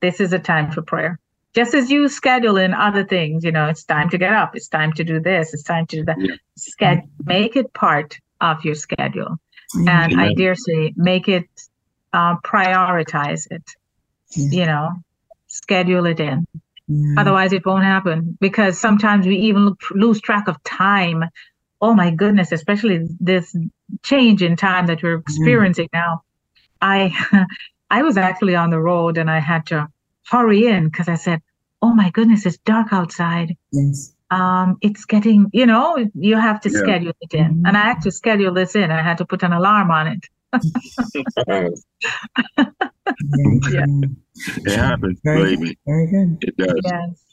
[0.00, 1.18] This is a time for prayer.
[1.54, 4.68] Just as you schedule in other things, you know, it's time to get up, it's
[4.68, 6.16] time to do this, it's time to do that.
[6.18, 6.34] Yeah.
[6.58, 9.36] Sched- make it part of your schedule.
[9.76, 10.12] Amen.
[10.12, 11.46] And I dare say, make it,
[12.12, 13.64] uh, prioritize it,
[14.36, 14.60] Yeah.
[14.60, 14.90] you know,
[15.48, 16.46] schedule it in.
[16.88, 17.14] Yeah.
[17.18, 21.24] Otherwise, it won't happen because sometimes we even look, lose track of time.
[21.82, 23.56] Oh my goodness, especially this
[24.04, 26.22] change in time that we're experiencing now.
[26.80, 27.12] I
[27.90, 29.88] I was actually on the road and I had to
[30.28, 31.40] hurry in because I said,
[31.82, 33.56] "Oh my goodness, it's dark outside.
[33.72, 34.14] Yes.
[34.30, 36.78] Um, it's getting, you know, you have to Yeah.
[36.80, 38.90] schedule it in." And I had to schedule this in.
[38.90, 40.24] I had to put an alarm on it.
[41.46, 41.68] Yeah.
[43.70, 43.84] Yeah.
[44.66, 45.68] it happens, Very believe good.
[45.68, 45.78] me.
[45.86, 46.38] Very good.
[46.42, 46.80] It does.
[46.84, 47.24] Yes.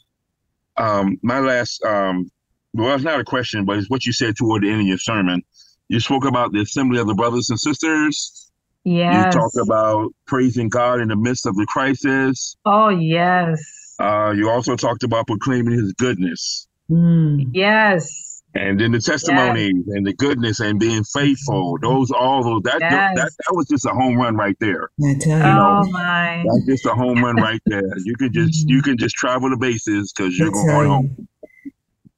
[0.76, 2.30] Um, my last, um,
[2.74, 4.98] well, it's not a question, but it's what you said toward the end of your
[4.98, 5.42] sermon.
[5.88, 8.50] You spoke about the assembly of the brothers and sisters.
[8.84, 9.34] Yes.
[9.34, 12.56] You talked about praising God in the midst of the crisis.
[12.64, 13.62] oh yes.
[13.98, 17.48] Uh, you also talked about proclaiming His goodness, Mm.
[17.52, 18.25] Yes.
[18.56, 21.78] And then the testimony and the goodness and being faithful.
[21.82, 23.16] Those, all those, that, Yes.
[23.16, 24.90] that, that was just a home run right there.
[25.04, 25.44] I tell you.
[25.44, 26.44] Oh know, my.
[26.46, 27.90] That's just a home run right there.
[28.04, 28.76] You can just, mm-hmm.
[28.76, 31.28] you can just travel the bases because you're I going tell home.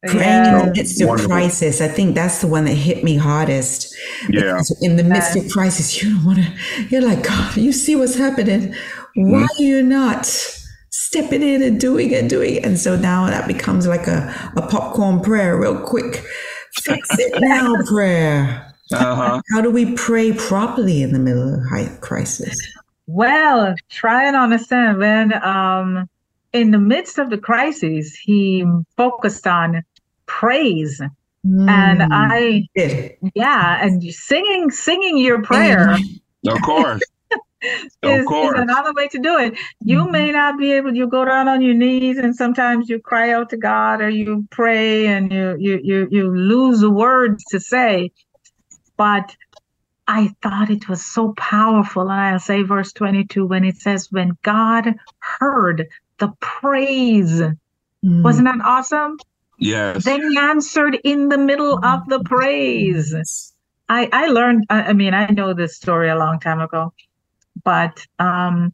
[0.07, 0.77] Praying in the Yes.
[0.77, 1.31] midst of Wonderful.
[1.31, 3.96] crisis, I think that's the one that hit me hardest.
[4.29, 4.53] Yeah.
[4.53, 7.96] Because in the midst of crisis, you don't want to, you're like, God, you see
[7.96, 8.74] what's happening.
[9.16, 10.27] Why are you not
[11.07, 12.65] stepping in and doing and doing it?
[12.65, 16.25] And so now that becomes like a, a popcorn prayer, real quick.
[16.75, 18.75] Fix it now prayer.
[18.93, 19.43] Uh huh.
[19.53, 22.57] How do we pray properly in the middle of high crisis?
[23.07, 26.09] Well, try and understand when um
[26.53, 28.65] in the midst of the crisis, he
[28.97, 29.83] focused on
[30.27, 31.01] praise.
[31.01, 32.67] And Mm, I
[33.35, 35.97] yeah, and singing singing your prayer
[36.47, 37.03] Of course.
[38.03, 39.59] is, is another way to do it.
[39.85, 40.12] You Mhm.
[40.12, 43.51] may not be able you go down on your knees and sometimes you cry out
[43.51, 48.12] to God or you pray and you you you you lose the words to say.
[48.99, 49.35] But
[50.07, 52.03] I thought it was so powerful.
[52.11, 55.87] And I'll say verse 22 when it says, When God heard
[56.18, 57.42] the praise.
[58.05, 58.23] Mm.
[58.25, 59.18] Wasn't that awesome?
[59.59, 60.05] Yes.
[60.05, 63.55] Then he answered in the middle of the praise.
[63.88, 66.92] I, I learned, I, I mean, I know this story a long time ago,
[67.64, 68.73] but, um,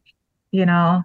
[0.50, 1.02] you know,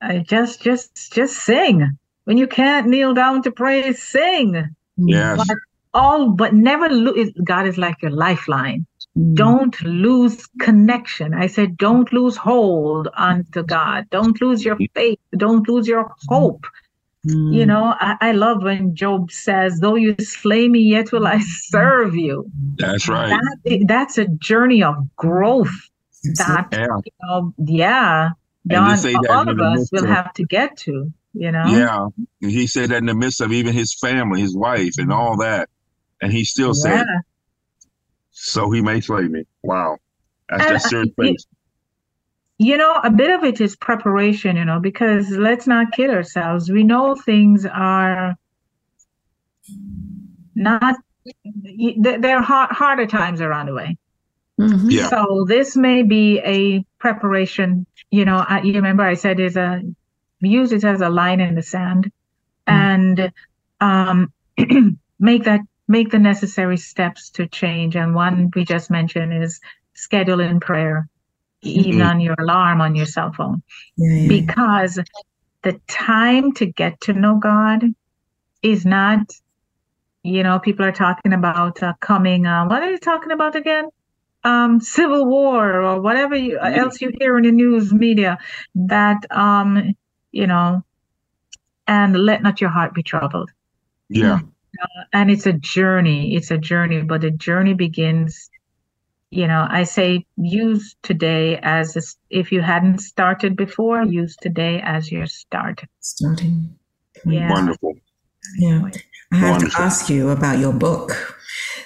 [0.00, 1.98] I just, just, just sing.
[2.24, 4.74] When you can't kneel down to pray, sing.
[4.96, 5.36] Yes.
[5.46, 5.56] But
[5.92, 7.30] all, but never lose.
[7.44, 8.86] God is like your lifeline.
[9.16, 9.34] Mm.
[9.34, 11.34] Don't lose connection.
[11.34, 14.06] I said, don't lose hold onto God.
[14.10, 15.20] Don't lose your faith.
[15.36, 16.66] Don't lose your hope.
[17.26, 17.54] Mm.
[17.54, 21.38] You know, I, I love when Job says, though you slay me, yet will I
[21.68, 22.50] serve you.
[22.76, 23.38] That's right.
[23.64, 25.90] That, that's a journey of growth
[26.36, 26.86] that, Yeah.
[27.04, 28.30] you know, yeah,
[28.64, 31.64] And Don, say that all of us will of- have to get to, you know?
[31.66, 32.08] Yeah.
[32.42, 35.36] And he said that in the midst of even his family, his wife, and all
[35.38, 35.68] that.
[36.22, 37.04] And he still said,
[38.30, 39.44] So he may slay me.
[39.62, 39.98] Wow.
[40.48, 41.46] That's And, just serious face.
[42.58, 46.70] You know, a bit of it is preparation, you know, because let's not kid ourselves.
[46.70, 48.36] We know things are
[50.54, 50.96] not,
[51.98, 53.96] there are hard, harder times around the way.
[54.60, 54.90] Mhm.
[54.90, 55.08] Yeah.
[55.08, 57.86] So this may be a preparation.
[58.10, 59.82] You know, I, you remember I said is a
[60.40, 62.10] use it as a line in the sand,
[62.66, 63.32] and
[63.80, 64.32] um,
[65.20, 67.96] make that make the necessary steps to change.
[67.96, 69.60] And one we just mentioned is
[69.94, 71.08] schedule in prayer,
[71.62, 72.10] even Mhm.
[72.10, 73.62] on your alarm on your cell phone,
[73.96, 74.28] Yeah, yeah.
[74.28, 75.00] because
[75.62, 77.84] the time to get to know God
[78.62, 79.20] is not,
[80.24, 83.88] you know, people are talking about uh, coming, uh, what are you talking about again?
[84.44, 88.36] Um, civil war or whatever you, else you hear in the news media
[88.74, 89.94] that, um,
[90.32, 90.84] you know,
[91.86, 93.50] and let not your heart be troubled.
[94.10, 94.40] Yeah.
[94.82, 96.34] Uh, and it's a journey.
[96.34, 98.50] It's a journey, but the journey begins
[99.34, 104.80] you know, I say use today as a, if you hadn't started before, use today
[104.84, 105.82] as your start.
[105.98, 106.78] Starting.
[107.26, 107.50] Yeah.
[107.50, 107.94] Wonderful.
[108.58, 108.88] Yeah.
[109.32, 109.70] I have Wonderful.
[109.76, 111.36] to ask you about your book.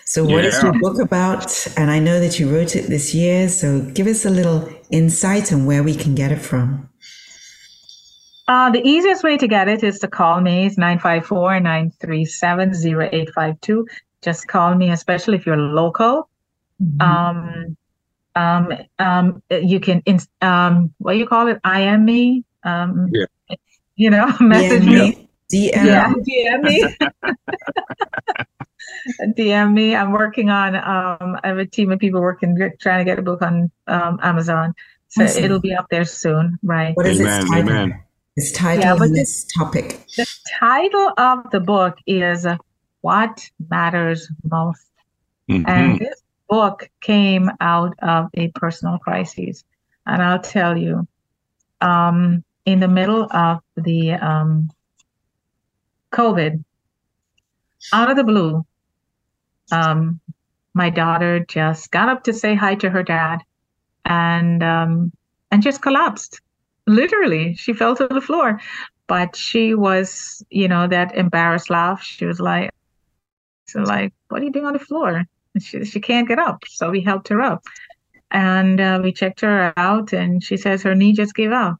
[0.08, 0.48] So, what yeah.
[0.48, 1.66] is your book about?
[1.76, 3.46] And I know that you wrote it this year.
[3.50, 6.88] So, give us a little insight on where we can get it from.
[8.48, 10.64] Uh, the easiest way to get it is to call me.
[10.64, 13.86] It's 954 937 0852.
[14.22, 16.30] Just call me, especially if you're local.
[16.82, 17.02] Mm-hmm.
[17.02, 17.76] Um,
[18.34, 20.02] um, um, you can,
[20.40, 21.60] um, what do you call it?
[21.64, 22.44] I am me.
[22.64, 23.26] Um, yeah.
[23.96, 25.27] You know, message yeah, me.
[25.52, 25.72] DM.
[25.72, 26.96] Yeah, DM me.
[29.36, 29.94] DM me.
[29.94, 30.76] I'm working on.
[30.76, 34.18] Um, I have a team of people working, trying to get a book on um,
[34.22, 34.74] Amazon.
[35.08, 35.44] So awesome.
[35.44, 36.96] it'll be up there soon, right?
[36.96, 37.70] What is amen, its title?
[37.70, 38.02] Amen.
[38.36, 40.04] Its title yeah, but this topic.
[40.16, 40.26] The
[40.60, 42.46] title of the book is
[43.00, 44.86] "What Matters Most,"
[45.50, 45.64] mm-hmm.
[45.66, 49.64] and this book came out of a personal crisis.
[50.06, 51.06] And I'll tell you,
[51.80, 54.70] um, in the middle of the um,
[56.12, 56.64] COVID,
[57.92, 58.64] out of the blue,
[59.72, 60.20] um,
[60.74, 63.38] my daughter just got up to say hi to her dad
[64.04, 65.12] and um,
[65.50, 66.40] and just collapsed.
[66.86, 68.60] Literally, she fell to the floor.
[69.08, 72.02] But she was, you know, that embarrassed laugh.
[72.02, 72.70] She was like,
[73.66, 75.24] so like, what are you doing on the floor?
[75.60, 76.62] she, she can't get up.
[76.68, 77.64] So we helped her up.
[78.30, 81.76] And uh, we checked her out, and she says her knee just gave out.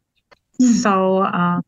[0.61, 0.73] Mm.
[0.83, 1.63] So um,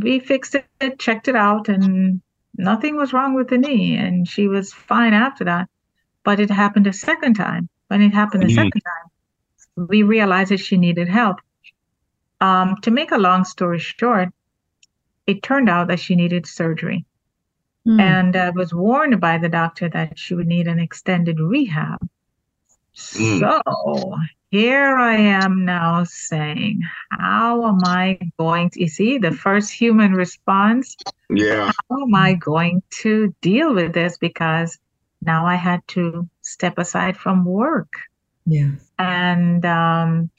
[0.00, 2.20] we fixed it, checked it out, and
[2.56, 3.96] nothing was wrong with the knee.
[3.96, 5.68] And she was fine after that.
[6.24, 7.68] But it happened a second time.
[7.88, 8.58] When it happened mm-hmm.
[8.58, 11.40] a second time, we realized that she needed help.
[12.40, 14.28] Um, to make a long story short,
[15.26, 17.04] it turned out that she needed surgery
[17.86, 18.00] mm.
[18.00, 22.00] and uh, was warned by the doctor that she would need an extended rehab.
[22.96, 23.40] Mm.
[23.40, 24.16] So
[24.50, 26.80] here I am now saying,
[27.10, 30.96] how am I going to, you see, the first human response?
[31.30, 31.70] Yeah.
[31.90, 34.16] How am I going to deal with this?
[34.16, 34.78] Because
[35.22, 37.92] now I had to step aside from work.
[38.46, 38.70] Yeah.
[38.98, 40.30] And, um,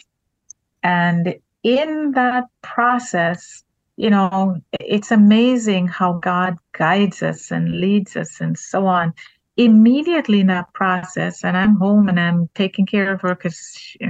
[0.81, 3.63] and in that process,
[3.97, 9.13] you know, it's amazing how God guides us and leads us and so on.
[9.59, 13.59] Immediately in that process, and I'm home and I'm taking care of her because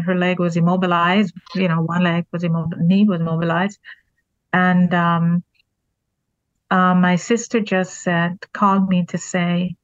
[0.06, 1.34] her leg was immobilized.
[1.56, 3.80] You know, one leg was immobilized, knee was immobilized,
[4.54, 5.44] and um,
[6.70, 9.76] uh, my sister just said, called me to say,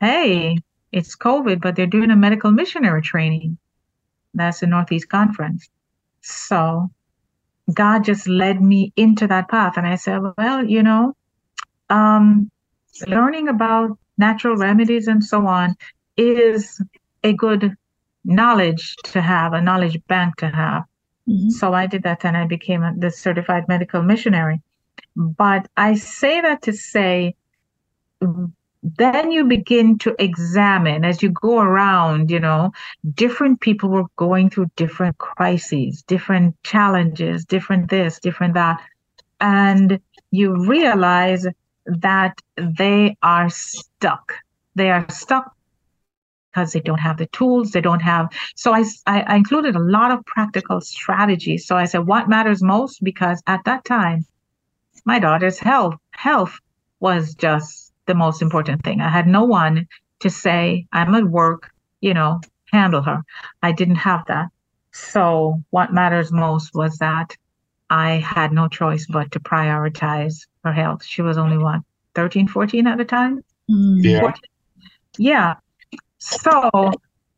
[0.00, 0.58] "Hey,
[0.92, 3.58] it's COVID, but they're doing a medical missionary training.
[4.32, 5.68] That's the Northeast Conference."
[6.20, 6.90] So
[7.72, 9.76] God just led me into that path.
[9.76, 11.16] And I said, well, you know,
[11.88, 12.50] um,
[13.06, 15.74] learning about natural remedies and so on
[16.16, 16.80] is
[17.22, 17.76] a good
[18.24, 20.84] knowledge to have, a knowledge bank to have.
[21.28, 21.50] Mm-hmm.
[21.50, 24.60] So I did that and I became a, the certified medical missionary.
[25.16, 27.34] But I say that to say
[28.84, 32.70] then you begin to examine as you go around, you know,
[33.14, 38.82] different people were going through different crises, different challenges, different this, different that.
[39.40, 40.00] And
[40.30, 41.46] you realize
[41.86, 44.34] that they are stuck.
[44.74, 45.54] They are stuck
[46.52, 50.12] because they don't have the tools they don't have so I, I included a lot
[50.12, 54.24] of practical strategies so i said what matters most because at that time
[55.04, 56.56] my daughter's health health
[57.00, 59.00] was just the most important thing.
[59.00, 59.86] I had no one
[60.20, 61.70] to say, I'm at work,
[62.00, 62.40] you know,
[62.72, 63.22] handle her.
[63.62, 64.48] I didn't have that.
[64.92, 67.36] So what matters most was that
[67.90, 71.04] I had no choice but to prioritize her health.
[71.04, 71.80] She was only what,
[72.14, 73.44] 13, 14 at the time?
[73.70, 74.02] Mm.
[74.02, 74.20] Yeah.
[74.20, 74.40] 14?
[75.18, 75.54] Yeah.
[76.18, 76.92] So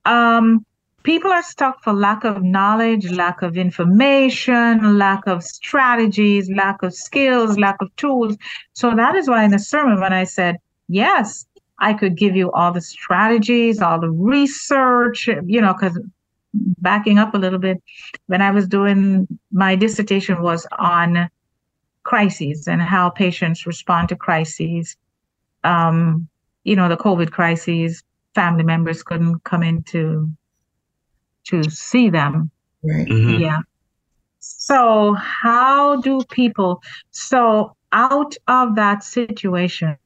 [0.04, 0.64] um
[1.06, 6.92] people are stuck for lack of knowledge, lack of information, lack of strategies, lack of
[6.92, 8.36] skills, lack of tools.
[8.72, 10.56] So that is why in the sermon, when I said,
[10.88, 11.46] yes,
[11.78, 15.96] I could give you all the strategies, all the research, you know, because
[16.52, 17.80] backing up a little bit,
[18.26, 21.28] when I was doing my dissertation was on
[22.06, 24.96] crises and how patients respond to crises.
[25.64, 26.28] Um,
[26.62, 28.02] you know, the COVID crises,
[28.34, 30.30] family members couldn't come into
[31.48, 32.50] to see them.
[32.84, 33.08] Right.
[33.08, 33.42] Mm-hmm.
[33.42, 33.58] Yeah.
[34.38, 36.80] So, how do people?
[37.10, 39.96] So, out of that situation,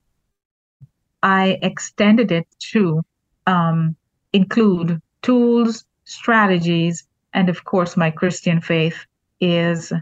[1.22, 3.02] I extended it to
[3.46, 3.94] um,
[4.32, 9.04] include tools, strategies, and of course, my Christian faith
[9.40, 9.92] is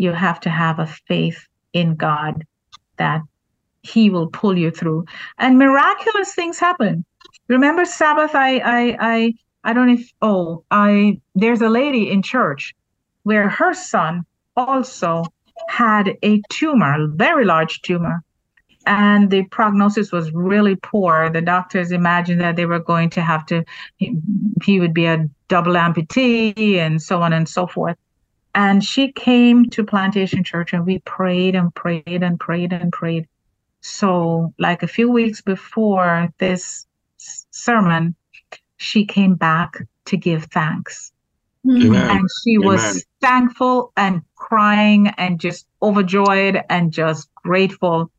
[0.00, 2.44] you have to have a faith in God
[2.96, 3.20] that
[3.82, 5.04] He will pull you through,
[5.38, 7.04] and miraculous things happen.
[7.48, 8.34] Remember Sabbath?
[8.34, 9.34] I I I
[9.64, 12.74] I don't know if oh I there's a lady in church
[13.24, 14.24] where her son
[14.56, 15.24] also
[15.68, 18.22] had a tumor, very large tumor,
[18.86, 21.30] and the prognosis was really poor.
[21.30, 23.64] The doctors imagined that they were going to have to,
[23.98, 27.96] he would be a double amputee and so on and so forth.
[28.54, 33.26] And she came to Plantation Church and we prayed and prayed and prayed and prayed.
[33.80, 36.86] So, like a few weeks before this
[37.50, 38.14] sermon,
[38.76, 39.74] she came back
[40.06, 41.12] to give thanks.
[41.66, 42.10] Amen.
[42.10, 42.66] And she Amen.
[42.66, 48.10] was thankful and crying and just overjoyed and just grateful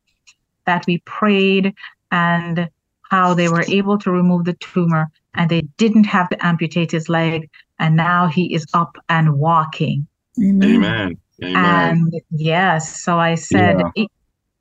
[0.66, 1.74] that we prayed
[2.12, 2.70] and
[3.10, 7.10] how they were able to remove the tumor and they didn't have to amputate his
[7.10, 7.50] leg.
[7.80, 10.08] And now he is up and walking.
[10.40, 11.18] Amen.
[11.44, 11.56] Amen.
[11.56, 14.06] And yes, so I said, yeah.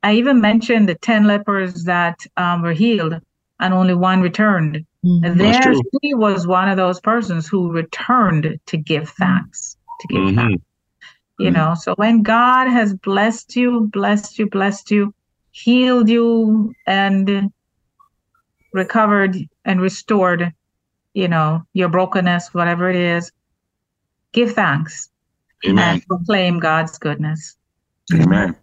[0.03, 3.19] I even mentioned the 10 lepers that um, were healed
[3.59, 4.85] and only one returned.
[5.05, 5.37] Mm-hmm.
[5.37, 9.77] There, he was one of those persons who returned to give thanks.
[10.01, 10.35] To give mm-hmm.
[10.35, 10.63] thanks.
[11.39, 11.55] You mm-hmm.
[11.55, 15.13] know, so when God has blessed you, blessed you, blessed you,
[15.51, 17.51] healed you, and
[18.73, 20.51] recovered and restored,
[21.13, 23.31] you know, your brokenness, whatever it is,
[24.33, 25.10] give thanks
[25.67, 25.93] Amen.
[25.95, 27.55] and proclaim God's goodness.
[28.13, 28.55] Amen.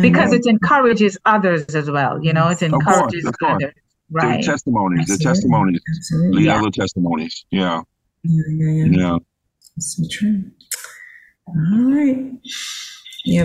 [0.00, 2.22] Because it encourages others as well.
[2.24, 3.64] You know, it encourages of course, of course.
[3.64, 3.74] others.
[4.10, 4.40] Right.
[4.40, 5.24] The testimonies, Absolutely.
[5.24, 6.38] the testimonies, Absolutely.
[6.42, 6.58] the yeah.
[6.58, 7.44] other testimonies.
[7.50, 7.82] Yeah.
[8.24, 8.98] Yeah, yeah, yeah.
[8.98, 9.18] yeah.
[9.78, 10.44] so true.
[11.46, 11.54] All
[11.94, 12.32] right.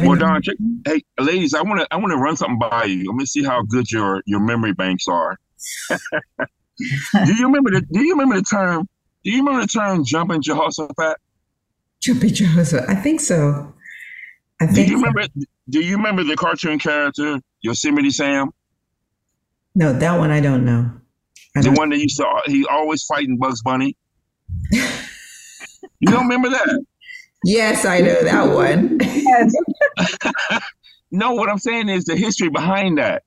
[0.07, 3.05] well, Dawn, check, hey, ladies, I want to I want to run something by you.
[3.07, 5.37] Let me see how good your your memory banks are.
[5.89, 8.87] do you remember the Do you remember the term?
[9.23, 11.17] Do you remember the term "jumping Jehoshaphat"?
[12.01, 12.89] Jumping Jehoshaphat.
[12.89, 13.73] I think so.
[14.61, 14.87] I think.
[14.87, 15.27] Do you remember?
[15.69, 18.51] Do you remember the cartoon character Yosemite Sam?
[19.73, 20.91] No, that one I don't know.
[21.55, 21.77] I the don't.
[21.77, 23.97] one that you saw, he always fighting Bugs Bunny.
[24.71, 24.81] you
[26.03, 26.85] don't remember that?
[27.43, 28.99] Yes, I know that one.
[31.11, 33.23] no, what I'm saying is the history behind that.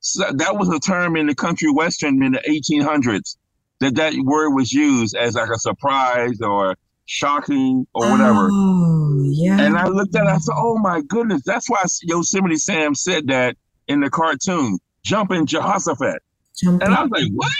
[0.00, 3.36] So that was a term in the country western in the 1800s
[3.80, 6.76] that that word was used as like a surprise or
[7.08, 8.50] shocking or whatever.
[8.52, 9.60] Oh, yeah.
[9.60, 13.28] And I looked at it, I said, oh my goodness, that's why Yosemite Sam said
[13.28, 13.56] that
[13.88, 16.22] in the cartoon jumping Jehoshaphat.
[16.60, 16.86] Jumping.
[16.86, 17.52] And I was like, what?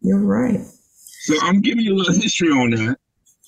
[0.00, 0.60] You're right.
[1.22, 2.96] So I'm giving you a little history on that.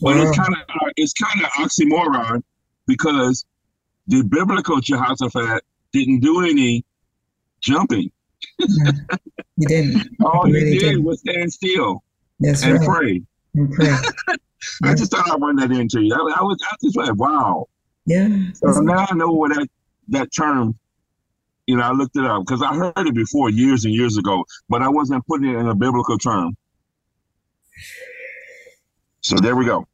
[0.01, 0.23] But wow.
[0.23, 2.43] Uh, it's kind of it's kind of oxymoron
[2.87, 3.45] because
[4.07, 6.85] the biblical Jehoshaphat didn't do any
[7.61, 8.11] jumping.
[8.59, 10.09] He didn't.
[10.25, 11.05] All he, really did didn't.
[11.05, 12.05] was stand still
[12.39, 12.89] That's and right.
[12.89, 13.23] pray.
[13.55, 13.89] And pray.
[14.85, 16.15] I just thought I'd run that into you.
[16.15, 17.67] I, I was I just like, wow.
[18.07, 18.29] Yeah.
[18.55, 19.69] So now I know what that
[20.09, 20.79] that term
[21.67, 24.45] you know, I looked it up because I heard it before years and years ago,
[24.69, 26.57] but I wasn't putting it in a biblical term.
[29.21, 29.87] So there we go.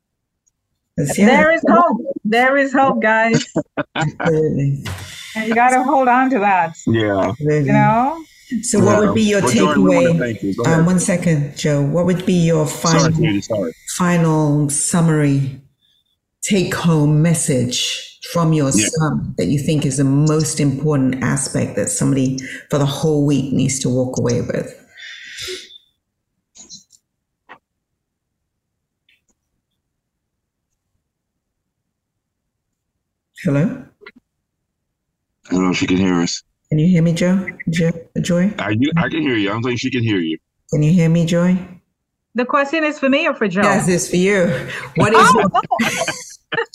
[0.96, 1.98] There is hope.
[2.24, 3.44] There is hope, guys.
[3.94, 4.88] and
[5.46, 6.74] you got to hold on to that.
[6.86, 7.32] Yeah.
[7.38, 8.24] You know?
[8.62, 10.42] So, what would be your well, takeaway?
[10.42, 10.64] You.
[10.64, 11.82] Um, one second, Joe.
[11.82, 13.72] What would be your final, sorry, sorry.
[13.96, 15.60] final summary,
[16.42, 18.86] take home message from your yeah.
[18.88, 22.38] son that you think is the most important aspect that somebody
[22.70, 24.74] for the whole week needs to walk away with?
[33.44, 33.84] Hello?
[35.46, 36.42] I don't know if you can hear us.
[36.68, 37.46] Can you hear me, Joe?
[37.70, 38.52] Joe Joy?
[38.58, 39.48] I, you, I can hear you.
[39.48, 40.38] I don't think she can hear you.
[40.70, 41.58] Can you hear me, Joy?
[42.34, 43.62] The question is for me or for Joe?
[43.62, 44.46] Yes, it's for you.
[44.96, 45.60] What is oh,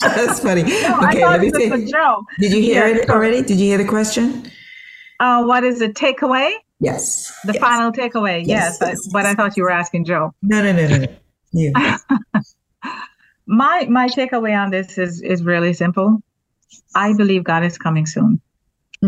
[0.00, 0.64] That's funny.
[0.64, 1.90] No, okay, let me see.
[1.90, 2.22] Joe.
[2.38, 3.42] Did you hear yeah, it already?
[3.42, 4.50] Did you hear the question?
[5.20, 6.52] Uh, what is the takeaway?
[6.80, 7.32] Yes.
[7.44, 7.62] The yes.
[7.62, 8.42] final takeaway.
[8.44, 8.78] Yes.
[8.80, 9.08] yes.
[9.12, 10.34] but I thought you were asking Joe.
[10.42, 10.98] No, no, no, no.
[10.98, 11.06] no.
[11.52, 11.72] You.
[13.46, 16.20] my my takeaway on this is is really simple.
[16.94, 18.40] I believe God is coming soon.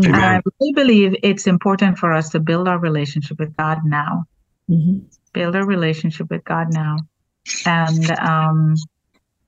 [0.04, 4.24] And I really believe it's important for us to build our relationship with God now.
[4.68, 4.98] Mm-hmm.
[5.32, 6.98] Build a relationship with God now.
[7.64, 8.74] And um,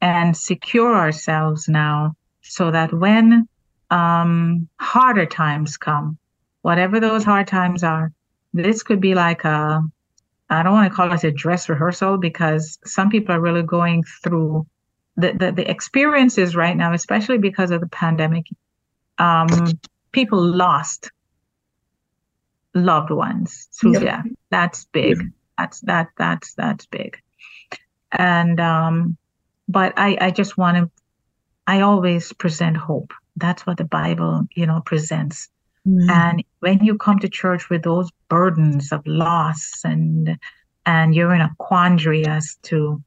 [0.01, 3.49] and secure ourselves now so that when
[3.90, 6.18] um, harder times come,
[6.62, 8.12] whatever those hard times are,
[8.53, 9.82] this could be like a,
[10.51, 14.05] I don't want to call it a dress rehearsal because some people are really going
[14.22, 14.66] through
[15.16, 18.46] the, the, the experiences right now, especially because of the pandemic,
[19.18, 19.49] um,
[20.18, 21.12] people lost
[22.74, 24.02] loved ones through yep.
[24.02, 24.26] death.
[24.50, 25.16] That's big.
[25.16, 25.26] Yep.
[25.58, 27.16] That's that that's that's big.
[28.10, 29.16] And um,
[29.68, 30.90] but I I just want to.
[31.68, 33.12] I always present hope.
[33.36, 35.48] That's what the Bible, you know, presents.
[35.86, 36.10] Mm-hmm.
[36.10, 40.36] And when you come to church with those burdens of loss and
[40.84, 43.00] and you're in a quandary as to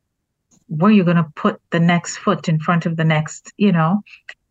[0.68, 4.01] where you're going to put the next foot in front of the next, you know.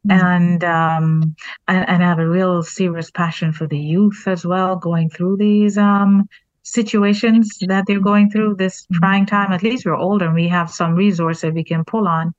[0.09, 1.37] And um
[1.69, 5.37] and, and I have a real serious passion for the youth as well, going through
[5.37, 6.29] these um
[6.63, 8.99] situations that they're going through this mm-hmm.
[8.99, 9.53] trying time.
[9.53, 12.35] At least we're older and we have some resources we can pull on,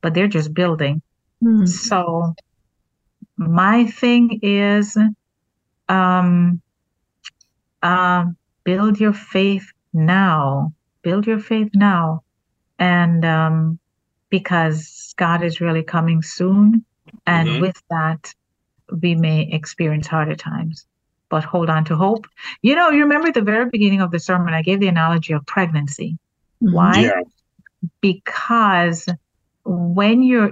[0.00, 1.02] but they're just building.
[1.42, 1.66] Mm-hmm.
[1.66, 2.34] So
[3.36, 4.96] my thing is
[5.88, 6.60] um,
[7.82, 8.26] uh,
[8.64, 10.72] build your faith now.
[11.02, 12.22] Build your faith now.
[12.78, 13.78] And um,
[14.28, 16.84] because God is really coming soon.
[17.26, 17.60] And mm-hmm.
[17.60, 18.32] with that,
[19.02, 20.86] we may experience harder times.
[21.28, 22.26] But hold on to hope.
[22.62, 25.46] You know, you remember the very beginning of the sermon, I gave the analogy of
[25.46, 26.18] pregnancy.
[26.62, 26.74] Mm-hmm.
[26.74, 27.00] Why?
[27.00, 27.22] Yeah.
[28.00, 29.08] Because
[29.64, 30.50] when you're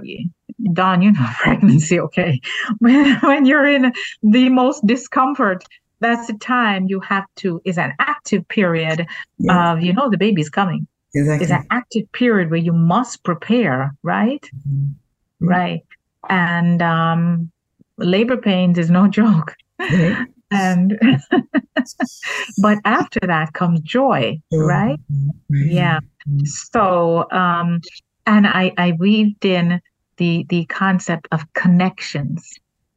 [0.73, 2.41] Don, you know pregnancy, okay.
[2.79, 3.93] When when you're in
[4.23, 5.63] the most discomfort,
[5.99, 9.07] that's the time you have to is an active period
[9.37, 9.73] yeah.
[9.73, 10.87] of you know the baby's coming.
[11.13, 11.43] Exactly.
[11.43, 14.47] It's an active period where you must prepare, right?
[14.67, 15.47] Mm-hmm.
[15.47, 15.85] Right.
[16.27, 17.51] And um
[17.97, 19.55] labor pains is no joke.
[19.79, 20.23] Mm-hmm.
[20.51, 20.99] and
[22.57, 24.99] but after that comes joy, right?
[25.11, 25.71] Mm-hmm.
[25.71, 25.99] Yeah.
[26.43, 27.81] So um
[28.29, 29.81] and I, I weaved in
[30.17, 32.47] the, the concept of connections.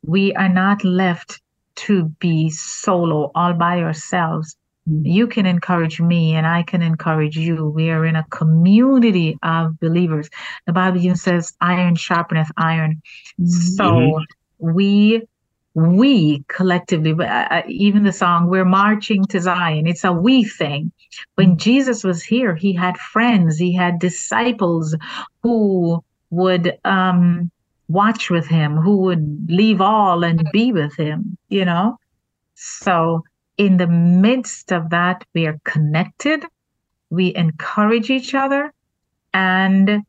[0.05, 1.41] We are not left
[1.77, 4.57] to be solo all by ourselves.
[4.89, 5.07] Mm-hmm.
[5.07, 7.69] You can encourage me and I can encourage you.
[7.69, 10.29] We are in a community of believers.
[10.67, 13.03] The Bible even says iron sharpeneth iron.
[13.41, 13.47] Mm-hmm.
[13.47, 14.21] So
[14.59, 15.23] we
[15.75, 19.87] we collectively, uh, uh, even the song, we're marching to Zion.
[19.87, 20.93] It's a we thing.
[21.37, 21.59] When mm.
[21.59, 24.95] Jesus was here, he had friends, he had disciples
[25.43, 27.51] who would um,
[27.89, 31.99] watch with him, who would leave all and be with him, you know?
[32.55, 33.25] So,
[33.63, 36.45] in the midst of that, we are connected,
[37.11, 38.73] we encourage each other.
[39.33, 40.03] And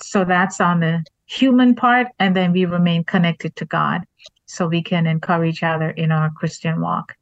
[0.00, 2.08] so that's on the human part.
[2.18, 4.00] And then we remain connected to God
[4.46, 7.14] so we can encourage each other in our Christian walk.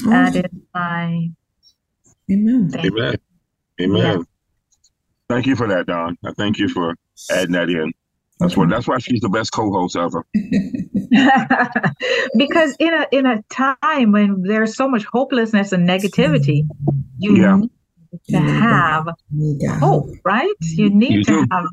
[0.00, 0.10] Awesome.
[0.10, 1.30] That is my
[2.30, 2.70] Amen.
[2.74, 3.16] Amen.
[3.80, 4.00] Amen.
[4.00, 4.22] Yeah.
[5.28, 6.16] Thank you for that, Dawn.
[6.24, 6.94] I thank you for
[7.30, 7.92] adding that in.
[8.38, 8.68] That's what.
[8.68, 10.26] That's why she's the best co-host ever.
[12.36, 16.68] because in a in a time when there's so much hopelessness and negativity,
[17.18, 17.56] you yeah.
[17.56, 17.70] need
[18.28, 19.08] to have
[19.80, 20.54] hope, right?
[20.60, 21.46] You need you to do.
[21.50, 21.64] have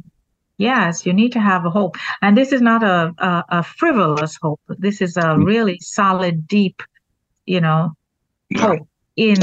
[0.58, 1.98] Yes, you need to have a hope.
[2.22, 4.62] And this is not a, a, a frivolous hope.
[4.70, 5.46] This is a mm.
[5.46, 6.84] really solid, deep,
[7.46, 7.94] you know,
[8.56, 9.36] hope in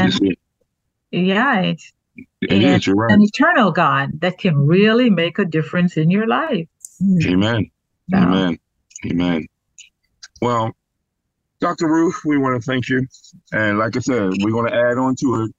[1.11, 1.93] yeah, it's
[2.41, 3.13] it in right.
[3.13, 6.69] an eternal God that can really make a difference in your life.
[7.03, 7.71] Amen.
[8.11, 8.17] So.
[8.17, 8.59] Amen.
[9.07, 9.47] Amen.
[10.43, 10.73] Well,
[11.61, 11.87] Dr.
[11.89, 13.07] Ruth, we want to thank you.
[13.53, 15.55] And like I said, we're going to add on to it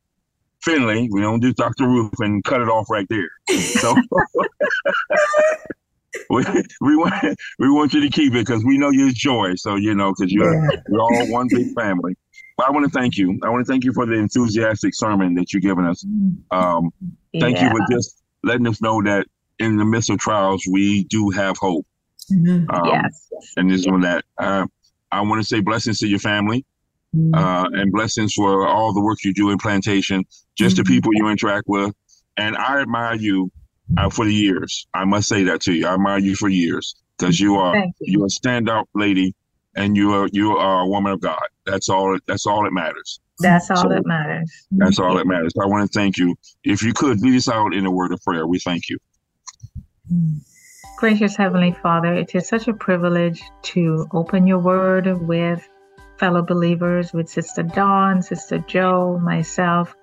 [0.61, 1.09] Finley.
[1.11, 1.87] We don't do Dr.
[1.87, 3.29] Ruth and cut it off right there.
[3.57, 3.95] So
[6.29, 6.45] we,
[6.81, 9.55] we want we want you to keep it because we know you're joy.
[9.55, 10.81] So you know because you're yeah.
[10.89, 12.15] you're all one big family.
[12.57, 13.39] But I want to thank you.
[13.43, 16.05] I want to thank you for the enthusiastic sermon that you've given us.
[16.51, 16.91] Um,
[17.39, 17.65] thank yeah.
[17.65, 19.25] you for just letting us know that
[19.61, 21.85] in the midst of trials we do have hope.
[22.31, 22.69] Mm-hmm.
[22.69, 23.29] Um, yes.
[23.57, 23.91] And this yes.
[23.91, 24.65] one that uh,
[25.11, 26.65] I want to say blessings to your family.
[27.13, 27.35] Mm-hmm.
[27.35, 30.23] uh, and blessings for all the work you do in plantation,
[30.55, 30.83] just mm-hmm.
[30.83, 31.93] the people you interact with.
[32.37, 33.51] And I admire you
[33.97, 34.87] uh, for the years.
[34.93, 35.87] I must say that to you.
[35.87, 37.91] I admire you for years because you are you.
[37.99, 39.35] you're a standout lady,
[39.75, 41.41] and you are you are a woman of God.
[41.65, 42.17] That's all.
[42.27, 43.19] That's all that matters.
[43.39, 44.67] That's all so, that matters.
[44.71, 45.53] That's all that matters.
[45.61, 46.35] I want to thank you.
[46.63, 48.97] If you could lead us out in a word of prayer, we thank you.
[50.97, 55.67] Gracious Heavenly Father, it is such a privilege to open your word with
[56.17, 59.95] fellow believers, with Sister Dawn, Sister Joe, myself.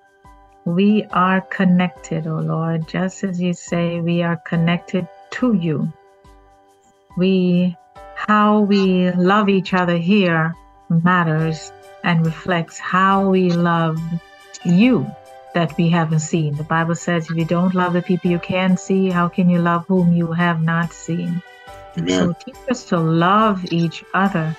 [0.65, 5.93] We are connected, O oh Lord, just as you say, we are connected to you.
[7.17, 7.77] We,
[8.15, 10.55] how we love each other here
[10.89, 11.71] matters
[12.03, 13.99] and reflects how we love
[14.65, 15.09] you
[15.53, 16.55] that we haven't seen.
[16.55, 19.59] The Bible says, if you don't love the people you can see, how can you
[19.59, 21.41] love whom you have not seen?
[21.97, 22.09] Amen.
[22.09, 24.55] So teach us to love each other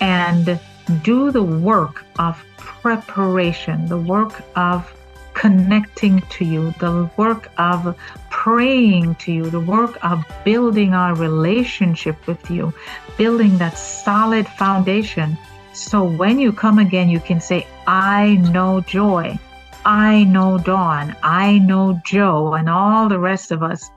[0.00, 0.58] and
[1.02, 4.92] do the work of preparation, the work of
[5.34, 7.96] connecting to you, the work of
[8.30, 12.72] praying to you, the work of building our relationship with you,
[13.16, 15.36] building that solid foundation.
[15.72, 19.38] So when you come again, you can say, I know joy.
[19.84, 21.16] I know Dawn.
[21.22, 23.90] I know Joe and all the rest of us.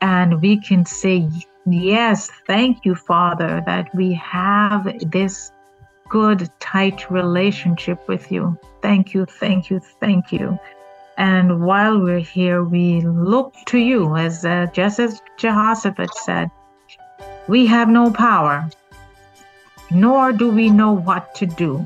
[0.00, 1.28] And we can say,
[1.66, 5.52] Yes, thank you, Father, that we have this
[6.08, 8.56] good, tight relationship with you.
[8.80, 10.58] Thank you, thank you, thank you.
[11.18, 16.48] And while we're here, we look to you, as uh, just as Jehoshaphat said,
[17.48, 18.70] we have no power,
[19.90, 21.84] nor do we know what to do,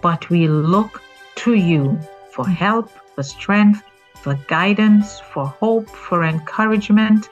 [0.00, 1.02] but we look
[1.36, 1.98] to you
[2.32, 3.82] for help, for strength,
[4.14, 7.28] for guidance, for hope, for encouragement,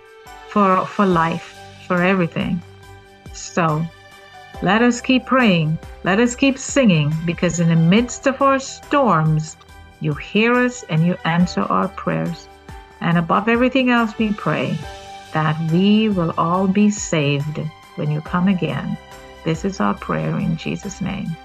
[0.49, 2.61] for, for life, for everything.
[3.33, 3.85] So
[4.63, 5.79] let us keep praying.
[6.05, 9.57] Let us keep singing because in the midst of our storms,
[10.01, 12.49] you hear us and you answer our prayers.
[13.01, 14.77] And above everything else, we pray
[15.33, 17.61] that we will all be saved
[17.97, 18.97] when you come again.
[19.45, 21.37] This is our prayer in Jesus' name.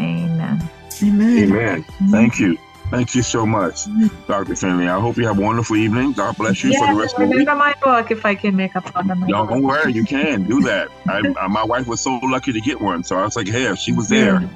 [0.00, 0.62] Amen.
[1.02, 1.42] Amen.
[1.42, 1.84] Amen.
[2.10, 2.58] Thank you.
[2.94, 3.86] Thank you so much,
[4.28, 4.54] Dr.
[4.54, 4.86] Finley.
[4.86, 6.12] I hope you have a wonderful evening.
[6.12, 7.38] God bless you for the rest of the week.
[7.40, 10.04] Remember my book if I can make a part of my Dawn't, don't worry, you
[10.04, 10.88] can do that.
[11.08, 13.74] I, I, my wife was so lucky to get one, so I was like, hey,
[13.74, 14.48] she was there,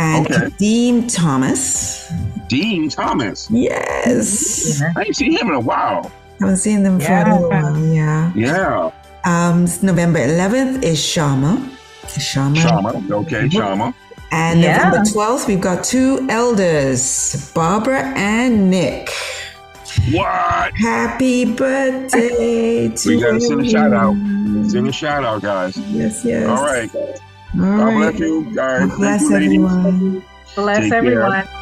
[0.01, 0.49] and okay.
[0.57, 2.11] Dean Thomas.
[2.49, 3.49] Dean Thomas.
[3.51, 4.81] Yes.
[4.97, 6.11] I ain't seen him in a while.
[6.41, 7.79] I haven't seen them for a while.
[7.79, 8.33] Yeah.
[8.35, 8.91] Yeah.
[9.25, 11.71] Um, November 11th is Shama.
[12.09, 12.57] Shama.
[12.57, 13.03] Shama.
[13.11, 13.95] Okay, Shama.
[14.33, 14.89] And yeah.
[14.89, 19.11] November 12th, we've got two elders, Barbara and Nick.
[20.13, 20.73] What?
[20.77, 24.15] Happy birthday to We gotta send a shout out.
[24.71, 25.77] Send a shout out, guys.
[25.77, 26.49] Yes, yes.
[26.49, 26.91] All right.
[27.55, 27.97] All God right.
[27.97, 28.97] bless you, guys.
[28.97, 30.25] Bless you, everyone.
[30.55, 31.33] Bless Take everyone.
[31.33, 31.60] Care.